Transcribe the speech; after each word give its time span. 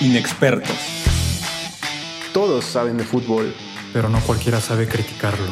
Inexpertos. 0.00 0.76
Todos 2.32 2.64
saben 2.64 2.96
de 2.96 3.04
fútbol, 3.04 3.54
pero 3.92 4.08
no 4.08 4.20
cualquiera 4.20 4.60
sabe 4.60 4.88
criticarlo. 4.88 5.50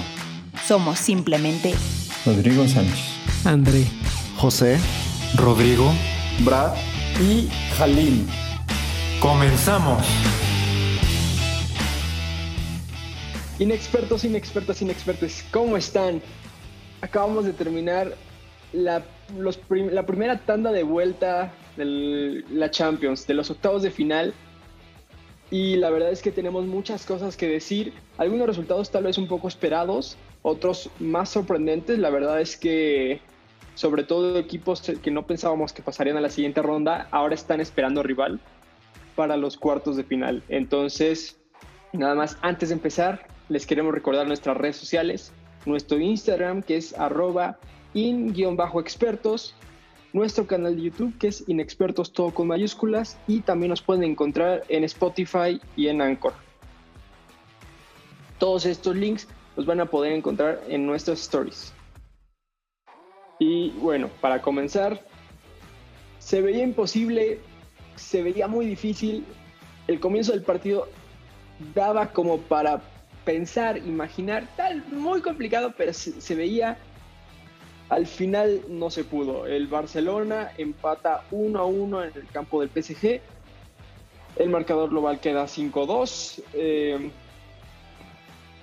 Somos 0.66 0.98
simplemente 0.98 1.74
Rodrigo 2.24 2.66
Sánchez. 2.66 2.98
André. 3.44 3.84
José, 4.36 4.78
Rodrigo. 5.34 5.92
Brad 6.40 6.72
Y 7.20 7.48
Jalim. 7.76 8.26
¡Comenzamos! 9.20 10.04
Inexpertos, 13.58 14.22
inexpertas, 14.24 14.80
inexpertos, 14.82 15.42
¿cómo 15.50 15.76
están? 15.76 16.22
Acabamos 17.00 17.44
de 17.44 17.52
terminar 17.52 18.14
la, 18.72 19.02
los 19.36 19.56
prim- 19.56 19.90
la 19.90 20.06
primera 20.06 20.38
tanda 20.38 20.70
de 20.70 20.84
vuelta 20.84 21.52
de 21.78 22.44
la 22.50 22.70
Champions, 22.70 23.26
de 23.26 23.34
los 23.34 23.50
octavos 23.50 23.82
de 23.82 23.90
final. 23.90 24.34
Y 25.50 25.76
la 25.76 25.88
verdad 25.88 26.12
es 26.12 26.20
que 26.20 26.30
tenemos 26.30 26.66
muchas 26.66 27.06
cosas 27.06 27.36
que 27.36 27.48
decir. 27.48 27.94
Algunos 28.18 28.46
resultados 28.46 28.90
tal 28.90 29.04
vez 29.04 29.16
un 29.16 29.28
poco 29.28 29.48
esperados, 29.48 30.18
otros 30.42 30.90
más 30.98 31.30
sorprendentes. 31.30 31.98
La 31.98 32.10
verdad 32.10 32.40
es 32.40 32.56
que, 32.56 33.20
sobre 33.74 34.04
todo 34.04 34.38
equipos 34.38 34.82
que 35.02 35.10
no 35.10 35.26
pensábamos 35.26 35.72
que 35.72 35.82
pasarían 35.82 36.18
a 36.18 36.20
la 36.20 36.28
siguiente 36.30 36.60
ronda, 36.60 37.08
ahora 37.10 37.34
están 37.34 37.60
esperando 37.60 38.02
rival 38.02 38.40
para 39.16 39.36
los 39.36 39.56
cuartos 39.56 39.96
de 39.96 40.04
final. 40.04 40.42
Entonces, 40.48 41.38
nada 41.92 42.14
más, 42.14 42.36
antes 42.42 42.68
de 42.68 42.74
empezar, 42.74 43.26
les 43.48 43.66
queremos 43.66 43.94
recordar 43.94 44.26
nuestras 44.26 44.56
redes 44.56 44.76
sociales, 44.76 45.32
nuestro 45.64 45.98
Instagram 45.98 46.62
que 46.62 46.76
es 46.76 46.96
arroba 46.96 47.58
in-expertos, 47.94 49.54
nuestro 50.12 50.46
canal 50.46 50.76
de 50.76 50.82
YouTube 50.82 51.16
que 51.18 51.28
es 51.28 51.44
inexpertos 51.48 52.12
todo 52.12 52.32
con 52.32 52.46
mayúsculas 52.46 53.18
y 53.26 53.40
también 53.40 53.70
nos 53.70 53.82
pueden 53.82 54.04
encontrar 54.04 54.64
en 54.68 54.84
Spotify 54.84 55.60
y 55.76 55.88
en 55.88 56.00
Anchor. 56.00 56.32
Todos 58.38 58.66
estos 58.66 58.96
links 58.96 59.28
los 59.56 59.66
van 59.66 59.80
a 59.80 59.86
poder 59.86 60.12
encontrar 60.12 60.62
en 60.68 60.86
nuestras 60.86 61.20
stories. 61.20 61.72
Y 63.38 63.70
bueno, 63.70 64.08
para 64.20 64.40
comenzar, 64.40 65.04
se 66.18 66.40
veía 66.40 66.62
imposible, 66.62 67.40
se 67.96 68.22
veía 68.22 68.48
muy 68.48 68.66
difícil. 68.66 69.24
El 69.86 70.00
comienzo 70.00 70.32
del 70.32 70.42
partido 70.42 70.88
daba 71.74 72.12
como 72.12 72.38
para 72.38 72.82
pensar, 73.24 73.78
imaginar, 73.78 74.46
tal, 74.56 74.84
muy 74.90 75.20
complicado, 75.20 75.74
pero 75.76 75.92
se, 75.92 76.20
se 76.20 76.34
veía. 76.34 76.78
Al 77.88 78.06
final 78.06 78.60
no 78.68 78.90
se 78.90 79.04
pudo. 79.04 79.46
El 79.46 79.66
Barcelona 79.66 80.50
empata 80.58 81.22
1 81.30 81.58
a 81.58 81.64
1 81.64 82.04
en 82.04 82.12
el 82.14 82.26
campo 82.26 82.60
del 82.60 82.68
PSG. 82.70 83.20
El 84.36 84.50
marcador 84.50 84.90
global 84.90 85.20
queda 85.20 85.44
5-2. 85.46 86.42
Eh, 86.52 87.10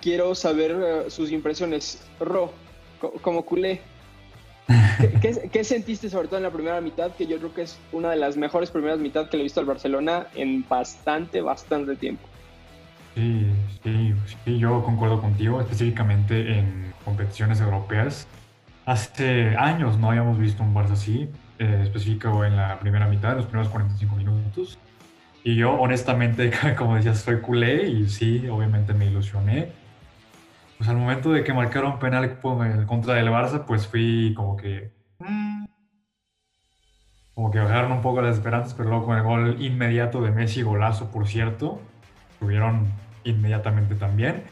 quiero 0.00 0.34
saber 0.34 0.76
eh, 1.06 1.10
sus 1.10 1.32
impresiones. 1.32 2.06
Ro, 2.20 2.52
co- 3.00 3.12
como 3.20 3.44
culé, 3.44 3.80
¿qué, 5.00 5.10
qué, 5.20 5.50
qué 5.52 5.64
sentiste 5.64 6.08
sobre 6.08 6.28
todo 6.28 6.36
en 6.36 6.44
la 6.44 6.50
primera 6.52 6.80
mitad? 6.80 7.10
Que 7.12 7.26
yo 7.26 7.38
creo 7.38 7.52
que 7.52 7.62
es 7.62 7.78
una 7.92 8.10
de 8.10 8.16
las 8.16 8.36
mejores 8.36 8.70
primeras 8.70 8.98
mitad 9.00 9.28
que 9.28 9.36
le 9.36 9.42
he 9.42 9.44
visto 9.44 9.58
al 9.60 9.66
Barcelona 9.66 10.28
en 10.36 10.64
bastante, 10.68 11.40
bastante 11.40 11.96
tiempo. 11.96 12.26
Sí, 13.16 13.46
sí, 13.82 14.14
sí, 14.44 14.58
yo 14.58 14.82
concuerdo 14.84 15.20
contigo, 15.20 15.60
específicamente 15.60 16.58
en 16.58 16.92
competiciones 17.04 17.60
europeas. 17.60 18.28
Hace 18.86 19.56
años 19.56 19.98
no 19.98 20.10
habíamos 20.10 20.38
visto 20.38 20.62
un 20.62 20.72
Barça 20.72 20.92
así, 20.92 21.28
eh, 21.58 21.80
específico 21.82 22.44
en 22.44 22.54
la 22.54 22.78
primera 22.78 23.08
mitad, 23.08 23.32
en 23.32 23.38
los 23.38 23.46
primeros 23.46 23.68
45 23.68 24.14
minutos. 24.14 24.78
Y 25.42 25.56
yo, 25.56 25.72
honestamente, 25.72 26.52
como 26.78 26.94
decías, 26.94 27.18
soy 27.18 27.40
culé 27.40 27.88
y 27.88 28.08
sí, 28.08 28.46
obviamente 28.48 28.94
me 28.94 29.06
ilusioné. 29.06 29.72
Pues 30.78 30.88
al 30.88 30.98
momento 30.98 31.32
de 31.32 31.42
que 31.42 31.52
marcaron 31.52 31.98
penal 31.98 32.24
en 32.24 32.86
contra 32.86 33.14
del 33.14 33.26
Barça, 33.28 33.64
pues 33.66 33.88
fui 33.88 34.32
como 34.36 34.56
que... 34.56 34.92
mm, 35.18 35.64
como 37.34 37.50
que 37.50 37.58
bajaron 37.58 37.90
un 37.90 38.02
poco 38.02 38.22
las 38.22 38.36
esperanzas, 38.36 38.72
pero 38.74 38.90
luego 38.90 39.06
con 39.06 39.16
el 39.16 39.24
gol 39.24 39.56
inmediato 39.60 40.22
de 40.22 40.30
Messi, 40.30 40.62
golazo 40.62 41.10
por 41.10 41.26
cierto, 41.26 41.80
subieron 42.38 42.86
inmediatamente 43.24 43.96
también. 43.96 44.44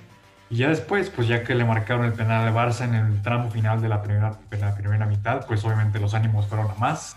Y 0.51 0.57
ya 0.57 0.69
después, 0.69 1.11
pues 1.11 1.27
ya 1.27 1.43
que 1.43 1.55
le 1.55 1.65
marcaron 1.65 2.05
el 2.05 2.13
penal 2.13 2.45
de 2.45 2.59
Barça 2.59 2.85
en 2.85 2.95
el 2.95 3.23
tramo 3.23 3.51
final 3.51 3.81
de 3.81 3.89
la 3.89 4.03
primera, 4.03 4.39
de 4.51 4.59
la 4.59 4.75
primera 4.75 5.07
mitad, 5.07 5.47
pues 5.47 5.65
obviamente 5.65 5.99
los 5.99 6.15
ánimos 6.15 6.47
fueron 6.47 6.71
a 6.71 6.75
más, 6.75 7.17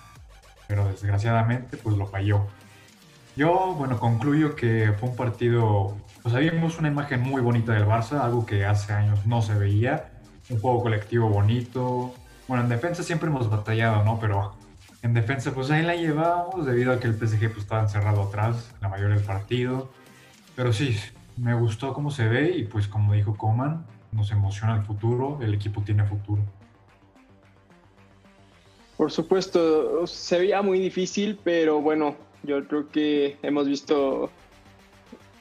pero 0.68 0.88
desgraciadamente 0.88 1.78
pues 1.78 1.98
lo 1.98 2.08
falló. 2.08 2.48
Yo, 3.36 3.76
bueno, 3.78 4.00
concluyo 4.00 4.56
que 4.56 4.94
fue 5.00 5.10
un 5.10 5.16
partido, 5.16 5.96
pues 6.24 6.34
ahí 6.34 6.50
vimos 6.50 6.80
una 6.80 6.88
imagen 6.88 7.22
muy 7.22 7.42
bonita 7.42 7.74
del 7.74 7.86
Barça, 7.86 8.22
algo 8.22 8.46
que 8.46 8.66
hace 8.66 8.94
años 8.94 9.26
no 9.28 9.42
se 9.42 9.54
veía, 9.54 10.10
un 10.50 10.60
juego 10.60 10.82
colectivo 10.82 11.30
bonito. 11.30 12.16
Bueno, 12.48 12.64
en 12.64 12.70
defensa 12.70 13.04
siempre 13.04 13.30
hemos 13.30 13.50
batallado, 13.50 14.04
¿no? 14.04 14.20
Pero 14.20 14.56
en 15.04 15.14
defensa 15.14 15.52
pues 15.52 15.70
ahí 15.70 15.84
la 15.84 15.96
llevábamos 15.96 16.66
debido 16.66 16.94
a 16.94 17.00
que 17.00 17.08
el 17.08 17.14
PSG 17.14 17.50
pues 17.50 17.60
estaba 17.60 17.82
encerrado 17.84 18.24
atrás 18.24 18.74
la 18.82 18.90
mayoría 18.90 19.16
del 19.16 19.24
partido. 19.24 19.92
Pero 20.56 20.74
sí, 20.74 20.98
me 21.38 21.54
gustó 21.54 21.94
cómo 21.94 22.12
se 22.12 22.28
ve 22.28 22.52
y 22.58 22.64
pues 22.64 22.88
como 22.88 23.14
dijo 23.14 23.38
Coman, 23.38 23.86
nos 24.12 24.32
emociona 24.32 24.76
el 24.76 24.84
futuro, 24.84 25.40
el 25.42 25.54
equipo 25.54 25.82
tiene 25.82 26.04
futuro. 26.06 26.42
Por 28.98 29.12
supuesto, 29.12 30.08
se 30.08 30.40
veía 30.40 30.62
muy 30.64 30.80
difícil, 30.80 31.40
pero 31.44 31.80
bueno, 31.82 32.16
yo 32.42 32.68
creo 32.68 32.90
que 32.90 33.38
hemos 33.44 33.68
visto 33.68 34.32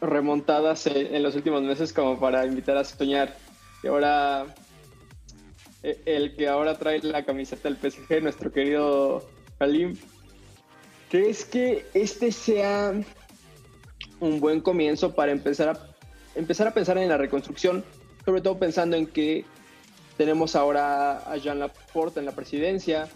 remontadas 0.03 0.87
en 0.87 1.23
los 1.23 1.35
últimos 1.37 1.63
meses 1.63 1.93
como 1.93 2.21
para 2.21 2.45
invitar 2.45 2.77
a 2.77 2.85
soñar. 2.85 3.35
Y 3.83 3.87
ahora, 3.87 4.55
e- 5.83 6.03
el 6.05 6.37
que 6.37 6.49
ahora 6.49 6.77
trae 6.77 7.01
la 7.01 7.25
camiseta 7.25 7.71
del 7.71 7.79
PSG, 7.79 8.23
nuestro 8.23 8.53
querido 8.53 9.27
Kalim, 9.59 9.97
¿crees 11.11 11.47
que 11.47 11.87
este 11.95 12.33
sea 12.33 12.93
un 14.21 14.41
buen 14.41 14.61
comienzo 14.61 15.15
para 15.15 15.33
empezar 15.33 15.69
a, 15.69 15.79
empezar 16.35 16.69
a 16.69 16.75
pensar 16.75 16.99
en 16.99 17.09
la 17.09 17.17
reconstrucción? 17.17 17.85
Sobre 18.25 18.41
todo 18.41 18.59
pensando 18.59 18.97
en 18.97 19.07
que 19.07 19.45
tenemos 20.17 20.57
ahora 20.57 21.19
a 21.19 21.37
Jean 21.37 21.59
Laporte 21.59 22.21
en 22.21 22.27
la 22.27 22.33
presidencia, 22.33 23.09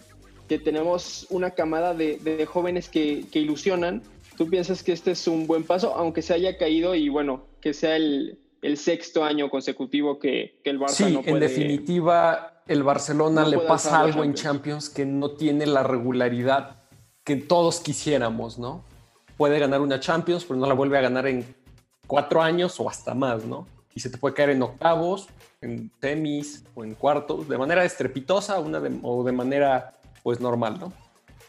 que 0.48 0.58
tenemos 0.58 1.26
una 1.30 1.52
camada 1.52 1.94
de, 1.94 2.18
de 2.18 2.44
jóvenes 2.46 2.88
que, 2.88 3.24
que 3.30 3.38
ilusionan. 3.38 4.02
¿Tú 4.36 4.48
piensas 4.48 4.82
que 4.82 4.92
este 4.92 5.12
es 5.12 5.26
un 5.28 5.46
buen 5.46 5.64
paso, 5.64 5.94
aunque 5.94 6.22
se 6.22 6.34
haya 6.34 6.56
caído 6.58 6.94
y 6.94 7.08
bueno, 7.08 7.44
que 7.60 7.74
sea 7.74 7.96
el, 7.96 8.38
el 8.62 8.76
sexto 8.76 9.24
año 9.24 9.50
consecutivo 9.50 10.18
que, 10.18 10.60
que 10.64 10.70
el 10.70 10.78
Barça 10.78 10.88
Sí, 10.90 11.12
no 11.12 11.22
puede... 11.22 11.32
en 11.32 11.40
definitiva, 11.40 12.62
el 12.66 12.82
Barcelona 12.82 13.42
no 13.42 13.48
le 13.48 13.58
pasa 13.58 14.00
algo 14.00 14.24
en. 14.24 14.34
Champions 14.34 14.88
que 14.90 15.06
no 15.06 15.32
tiene 15.32 15.66
la 15.66 15.82
regularidad 15.82 16.76
que 17.24 17.36
todos 17.36 17.80
quisiéramos, 17.80 18.58
¿no? 18.58 18.84
Puede 19.40 19.58
ganar 19.58 19.80
una 19.80 19.98
Champions, 19.98 20.44
pero 20.44 20.60
no 20.60 20.66
la 20.66 20.74
vuelve 20.74 20.98
a 20.98 21.00
ganar 21.00 21.26
en 21.26 21.46
cuatro 22.06 22.42
años 22.42 22.78
o 22.78 22.90
hasta 22.90 23.14
más, 23.14 23.46
¿no? 23.46 23.66
Y 23.94 24.00
se 24.00 24.10
te 24.10 24.18
puede 24.18 24.34
caer 24.34 24.50
en 24.50 24.60
octavos, 24.60 25.28
en 25.62 25.90
semis 25.98 26.62
o 26.74 26.84
en 26.84 26.94
cuartos, 26.94 27.48
de 27.48 27.56
manera 27.56 27.82
estrepitosa 27.82 28.60
una 28.60 28.82
o 29.02 29.24
de 29.24 29.32
manera, 29.32 29.98
pues, 30.22 30.40
normal, 30.40 30.78
¿no? 30.78 30.92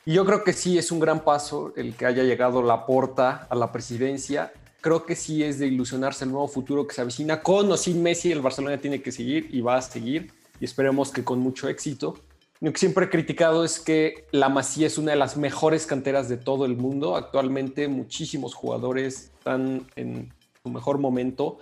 Y 0.05 0.13
yo 0.13 0.25
creo 0.25 0.45
que 0.45 0.53
sí 0.53 0.77
es 0.77 0.89
un 0.93 1.01
gran 1.01 1.25
paso 1.25 1.73
el 1.75 1.93
que 1.93 2.05
haya 2.05 2.23
llegado 2.23 2.63
la 2.63 2.85
porta 2.85 3.45
a 3.49 3.55
la 3.55 3.73
presidencia. 3.73 4.53
Creo 4.79 5.05
que 5.05 5.17
sí 5.17 5.43
es 5.43 5.59
de 5.59 5.67
ilusionarse 5.67 6.23
el 6.23 6.31
nuevo 6.31 6.47
futuro 6.47 6.87
que 6.87 6.95
se 6.95 7.01
avecina. 7.01 7.43
Con 7.43 7.69
o 7.73 7.75
sin 7.75 8.01
Messi, 8.01 8.31
el 8.31 8.39
Barcelona 8.39 8.77
tiene 8.77 9.01
que 9.01 9.11
seguir 9.11 9.49
y 9.51 9.59
va 9.59 9.75
a 9.75 9.81
seguir. 9.81 10.31
Y 10.61 10.63
esperemos 10.63 11.11
que 11.11 11.25
con 11.25 11.39
mucho 11.39 11.67
éxito. 11.67 12.15
Lo 12.63 12.71
que 12.71 12.77
siempre 12.77 13.05
he 13.05 13.09
criticado 13.09 13.63
es 13.63 13.79
que 13.79 14.27
la 14.31 14.47
Masía 14.47 14.85
es 14.85 14.99
una 14.99 15.13
de 15.13 15.17
las 15.17 15.35
mejores 15.35 15.87
canteras 15.87 16.29
de 16.29 16.37
todo 16.37 16.65
el 16.65 16.77
mundo. 16.77 17.15
Actualmente 17.15 17.87
muchísimos 17.87 18.53
jugadores 18.53 19.31
están 19.39 19.87
en 19.95 20.31
su 20.61 20.69
mejor 20.69 20.99
momento 20.99 21.57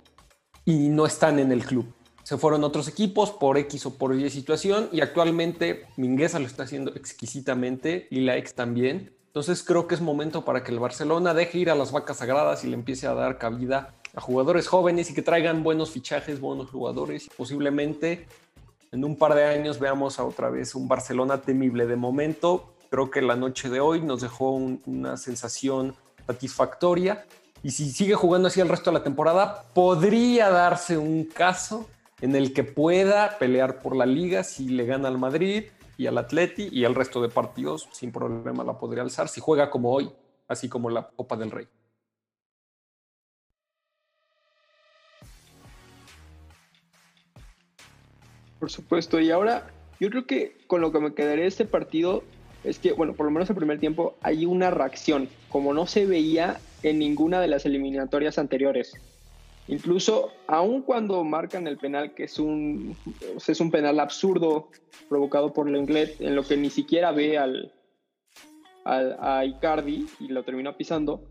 y 0.66 0.90
no 0.90 1.06
están 1.06 1.38
en 1.38 1.52
el 1.52 1.64
club. 1.64 1.90
Se 2.22 2.36
fueron 2.36 2.64
otros 2.64 2.86
equipos 2.86 3.30
por 3.30 3.56
X 3.56 3.86
o 3.86 3.96
por 3.96 4.14
Y 4.14 4.28
situación 4.28 4.90
y 4.92 5.00
actualmente 5.00 5.86
Mingueza 5.96 6.38
lo 6.38 6.44
está 6.44 6.64
haciendo 6.64 6.94
exquisitamente 6.94 8.06
y 8.10 8.20
la 8.20 8.36
ex 8.36 8.52
también. 8.52 9.16
Entonces 9.28 9.62
creo 9.62 9.86
que 9.86 9.94
es 9.94 10.02
momento 10.02 10.44
para 10.44 10.62
que 10.62 10.70
el 10.70 10.80
Barcelona 10.80 11.32
deje 11.32 11.56
ir 11.56 11.70
a 11.70 11.74
las 11.74 11.92
vacas 11.92 12.18
sagradas 12.18 12.62
y 12.62 12.68
le 12.68 12.74
empiece 12.74 13.06
a 13.06 13.14
dar 13.14 13.38
cabida 13.38 13.94
a 14.14 14.20
jugadores 14.20 14.68
jóvenes 14.68 15.10
y 15.10 15.14
que 15.14 15.22
traigan 15.22 15.62
buenos 15.62 15.92
fichajes, 15.92 16.40
buenos 16.40 16.68
jugadores 16.68 17.26
y 17.26 17.30
posiblemente 17.30 18.26
en 18.92 19.04
un 19.04 19.16
par 19.16 19.34
de 19.34 19.44
años 19.44 19.78
veamos 19.78 20.18
a 20.18 20.24
otra 20.24 20.50
vez 20.50 20.74
un 20.74 20.88
Barcelona 20.88 21.40
temible. 21.40 21.86
De 21.86 21.96
momento, 21.96 22.74
creo 22.90 23.10
que 23.10 23.22
la 23.22 23.36
noche 23.36 23.68
de 23.68 23.80
hoy 23.80 24.00
nos 24.00 24.20
dejó 24.20 24.50
un- 24.50 24.82
una 24.86 25.16
sensación 25.16 25.94
satisfactoria 26.26 27.24
y 27.62 27.70
si 27.70 27.90
sigue 27.90 28.14
jugando 28.14 28.48
así 28.48 28.60
el 28.60 28.68
resto 28.68 28.90
de 28.90 28.98
la 28.98 29.04
temporada, 29.04 29.64
podría 29.74 30.50
darse 30.50 30.96
un 30.98 31.24
caso 31.24 31.88
en 32.20 32.34
el 32.34 32.52
que 32.52 32.64
pueda 32.64 33.38
pelear 33.38 33.80
por 33.80 33.94
la 33.96 34.06
liga 34.06 34.42
si 34.44 34.68
le 34.68 34.86
gana 34.86 35.08
al 35.08 35.18
Madrid 35.18 35.64
y 35.96 36.06
al 36.06 36.18
Atleti 36.18 36.68
y 36.72 36.84
el 36.84 36.94
resto 36.94 37.20
de 37.22 37.28
partidos 37.28 37.88
sin 37.92 38.10
problema 38.12 38.64
la 38.64 38.78
podría 38.78 39.02
alzar 39.02 39.28
si 39.28 39.40
juega 39.40 39.70
como 39.70 39.92
hoy, 39.92 40.10
así 40.48 40.68
como 40.68 40.90
la 40.90 41.08
Copa 41.14 41.36
del 41.36 41.50
Rey. 41.50 41.66
Por 48.60 48.70
supuesto, 48.70 49.18
y 49.18 49.30
ahora 49.30 49.70
yo 49.98 50.10
creo 50.10 50.26
que 50.26 50.58
con 50.66 50.82
lo 50.82 50.92
que 50.92 51.00
me 51.00 51.14
quedaré 51.14 51.42
de 51.42 51.48
este 51.48 51.64
partido 51.64 52.22
es 52.62 52.78
que, 52.78 52.92
bueno, 52.92 53.14
por 53.14 53.26
lo 53.26 53.32
menos 53.32 53.48
el 53.48 53.56
primer 53.56 53.80
tiempo 53.80 54.16
hay 54.20 54.44
una 54.44 54.70
reacción, 54.70 55.28
como 55.48 55.72
no 55.72 55.86
se 55.86 56.04
veía 56.04 56.60
en 56.82 56.98
ninguna 56.98 57.40
de 57.40 57.48
las 57.48 57.64
eliminatorias 57.64 58.38
anteriores. 58.38 58.92
Incluso, 59.66 60.32
aun 60.46 60.82
cuando 60.82 61.24
marcan 61.24 61.66
el 61.66 61.78
penal, 61.78 62.14
que 62.14 62.24
es 62.24 62.38
un, 62.38 62.96
es 63.46 63.60
un 63.60 63.70
penal 63.70 63.98
absurdo 63.98 64.68
provocado 65.08 65.52
por 65.52 65.68
Lenglet, 65.68 66.20
en 66.20 66.34
lo 66.34 66.42
que 66.42 66.56
ni 66.56 66.68
siquiera 66.70 67.12
ve 67.12 67.38
al, 67.38 67.72
al, 68.84 69.16
a 69.20 69.44
Icardi 69.44 70.06
y 70.18 70.28
lo 70.28 70.42
termina 70.42 70.76
pisando, 70.76 71.22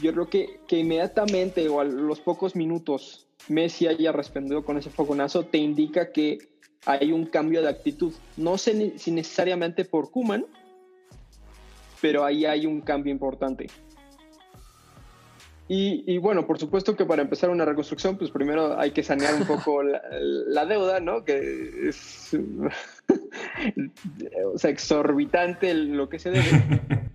yo 0.00 0.12
creo 0.12 0.28
que, 0.28 0.60
que 0.68 0.78
inmediatamente 0.78 1.68
o 1.68 1.80
a 1.80 1.84
los 1.84 2.20
pocos 2.20 2.54
minutos 2.54 3.26
Messi 3.48 3.86
haya 3.86 4.12
respondido 4.12 4.64
con 4.64 4.76
ese 4.76 4.90
fogonazo, 4.90 5.44
te 5.44 5.58
indica 5.58 6.12
que 6.12 6.38
hay 6.86 7.12
un 7.12 7.26
cambio 7.26 7.62
de 7.62 7.68
actitud. 7.68 8.12
No 8.36 8.58
sé 8.58 8.98
si 8.98 9.10
necesariamente 9.10 9.84
por 9.84 10.10
Kuman, 10.10 10.46
pero 12.00 12.24
ahí 12.24 12.44
hay 12.44 12.66
un 12.66 12.80
cambio 12.80 13.12
importante. 13.12 13.68
Y, 15.70 16.16
bueno, 16.16 16.46
por 16.46 16.58
supuesto 16.58 16.96
que 16.96 17.04
para 17.04 17.20
empezar 17.20 17.50
una 17.50 17.66
reconstrucción, 17.66 18.16
pues 18.16 18.30
primero 18.30 18.80
hay 18.80 18.92
que 18.92 19.02
sanear 19.02 19.34
un 19.34 19.46
poco 19.46 19.82
la, 19.82 20.64
deuda, 20.64 20.98
¿no? 20.98 21.24
Que 21.24 21.88
es 21.88 22.34
o 24.54 24.58
sea, 24.58 24.70
exorbitante 24.70 25.74
lo 25.74 26.08
que 26.08 26.18
se 26.18 26.30
debe. 26.30 26.44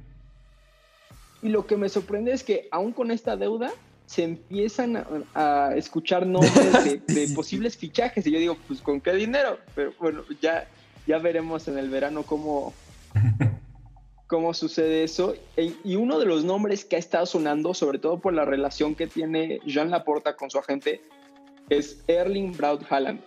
Y 1.42 1.50
lo 1.50 1.68
que 1.68 1.75
me 1.75 1.89
sorprende 1.89 2.31
es 2.31 2.42
que 2.42 2.69
aún 2.71 2.94
con 2.94 3.12
esta 3.12 3.36
deuda 3.36 3.69
se 4.05 4.23
empiezan 4.23 5.05
a, 5.33 5.71
escuchar 5.75 6.25
nombres 6.25 7.05
de, 7.07 7.27
posibles 7.35 7.77
fichajes. 7.77 8.25
Y 8.27 8.31
yo 8.31 8.39
digo, 8.39 8.57
pues 8.67 8.81
¿con 8.81 9.01
qué 9.01 9.13
dinero? 9.13 9.57
Pero 9.75 9.94
bueno, 10.00 10.23
ya, 10.41 10.67
ya 11.07 11.17
veremos 11.17 11.67
en 11.67 11.77
el 11.77 11.89
verano 11.89 12.23
cómo, 12.23 12.73
cómo 14.27 14.53
sucede 14.53 15.03
eso. 15.03 15.35
E, 15.57 15.73
y 15.83 15.95
uno 15.95 16.19
de 16.19 16.25
los 16.25 16.44
nombres 16.44 16.85
que 16.85 16.95
ha 16.95 17.00
estado 17.00 17.25
sonando, 17.25 17.73
sobre 17.73 18.00
todo 18.00 18.19
por 18.19 18.33
la 18.33 18.45
relación 18.45 18.95
que 18.95 19.07
tiene 19.07 19.59
Jean 19.65 19.89
Laporta 19.89 20.35
con 20.35 20.49
su 20.49 20.59
agente, 20.59 21.01
es 21.69 22.03
Erling 22.07 22.56
Braut 22.56 22.83
Haaland. 22.89 23.21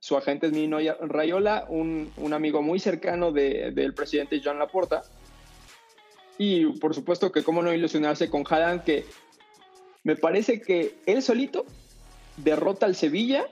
Su 0.00 0.16
agente 0.16 0.48
es 0.48 0.52
Mino 0.52 0.78
Rayola, 1.02 1.66
un, 1.68 2.10
un 2.16 2.32
amigo 2.32 2.60
muy 2.60 2.80
cercano 2.80 3.30
del 3.30 3.94
presidente 3.94 4.40
Jean 4.40 4.58
Laporta. 4.58 5.02
Y 6.38 6.66
por 6.80 6.92
supuesto 6.92 7.30
que 7.30 7.44
cómo 7.44 7.62
no 7.62 7.72
ilusionarse 7.72 8.28
con 8.28 8.44
Haaland, 8.48 8.82
que 8.82 9.04
me 10.04 10.16
parece 10.16 10.60
que 10.60 10.94
él 11.06 11.22
solito 11.22 11.64
derrota 12.36 12.86
al 12.86 12.94
Sevilla, 12.94 13.46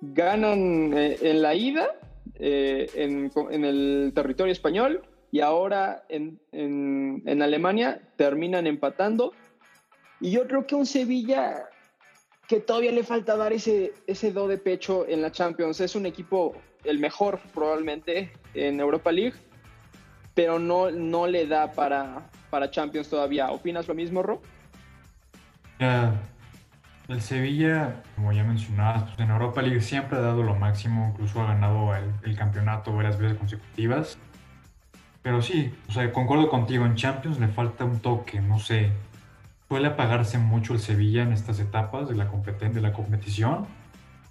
ganan 0.00 0.92
eh, 0.96 1.18
en 1.22 1.42
la 1.42 1.54
ida 1.54 1.88
eh, 2.36 2.90
en, 2.94 3.64
el 3.64 4.12
territorio 4.14 4.52
español 4.52 5.02
y 5.30 5.40
ahora 5.40 6.04
en, 6.08 6.40
en, 6.50 7.42
Alemania 7.42 8.02
terminan 8.16 8.66
empatando. 8.66 9.32
Y 10.20 10.30
yo 10.30 10.46
creo 10.46 10.66
que 10.66 10.74
un 10.74 10.86
Sevilla 10.86 11.68
que 12.48 12.60
todavía 12.60 12.92
le 12.92 13.02
falta 13.02 13.36
dar 13.36 13.52
ese, 13.52 13.92
ese 14.06 14.32
do 14.32 14.46
de 14.46 14.58
pecho 14.58 15.06
en 15.08 15.22
la 15.22 15.32
Champions. 15.32 15.80
Es 15.80 15.94
un 15.94 16.04
equipo 16.04 16.54
el 16.84 16.98
mejor 16.98 17.40
probablemente 17.54 18.32
en 18.54 18.80
Europa 18.80 19.10
League, 19.10 19.36
pero 20.34 20.58
no, 20.58 20.90
no 20.90 21.26
le 21.26 21.46
da 21.46 21.72
para, 21.72 22.30
para 22.50 22.70
Champions 22.70 23.08
todavía. 23.08 23.50
¿Opinas 23.52 23.88
lo 23.88 23.94
mismo, 23.94 24.22
Ro? 24.22 24.42
El 25.82 27.20
Sevilla, 27.20 28.02
como 28.16 28.32
ya 28.32 28.44
mencionabas, 28.44 29.04
pues 29.04 29.18
en 29.18 29.30
Europa 29.30 29.62
League 29.62 29.80
siempre 29.80 30.18
ha 30.18 30.20
dado 30.20 30.42
lo 30.42 30.54
máximo, 30.54 31.10
incluso 31.12 31.42
ha 31.42 31.46
ganado 31.46 31.94
el, 31.94 32.36
campeonato 32.36 32.94
varias 32.94 33.18
veces 33.18 33.38
consecutivas. 33.38 34.18
Pero 35.22 35.42
sí, 35.42 35.74
o 35.88 35.92
sea, 35.92 36.10
concuerdo 36.12 36.48
contigo, 36.48 36.84
en 36.84 36.94
Champions 36.96 37.38
le 37.38 37.48
falta 37.48 37.84
un 37.84 38.00
toque, 38.00 38.40
no 38.40 38.58
sé. 38.58 38.90
Suele 39.68 39.88
apagarse 39.88 40.38
mucho 40.38 40.74
el 40.74 40.80
Sevilla 40.80 41.22
en 41.22 41.32
estas 41.32 41.60
etapas 41.60 42.08
de 42.08 42.16
la, 42.16 42.26
de 42.26 42.80
la 42.80 42.92
competición. 42.92 43.66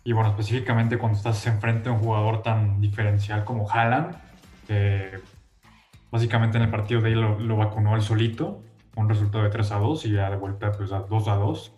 Y 0.03 0.13
bueno, 0.13 0.29
específicamente 0.31 0.97
cuando 0.97 1.17
estás 1.17 1.45
enfrente 1.47 1.89
a 1.89 1.93
un 1.93 1.99
jugador 1.99 2.41
tan 2.43 2.81
diferencial 2.81 3.45
como 3.45 3.69
Haaland, 3.69 4.15
que 4.67 5.19
básicamente 6.11 6.57
en 6.57 6.63
el 6.63 6.69
partido 6.69 7.01
de 7.01 7.09
ahí 7.09 7.15
lo, 7.15 7.55
vacunó 7.57 7.95
él 7.95 8.01
solito, 8.01 8.61
un 8.95 9.09
resultado 9.09 9.43
de 9.43 9.49
3 9.49 9.71
a 9.71 9.77
2 9.77 10.05
y 10.05 10.11
ya 10.11 10.29
de 10.29 10.37
vuelta 10.37 10.71
pues 10.71 10.91
a 10.91 10.99
2 10.99 11.27
a 11.27 11.35
2. 11.35 11.73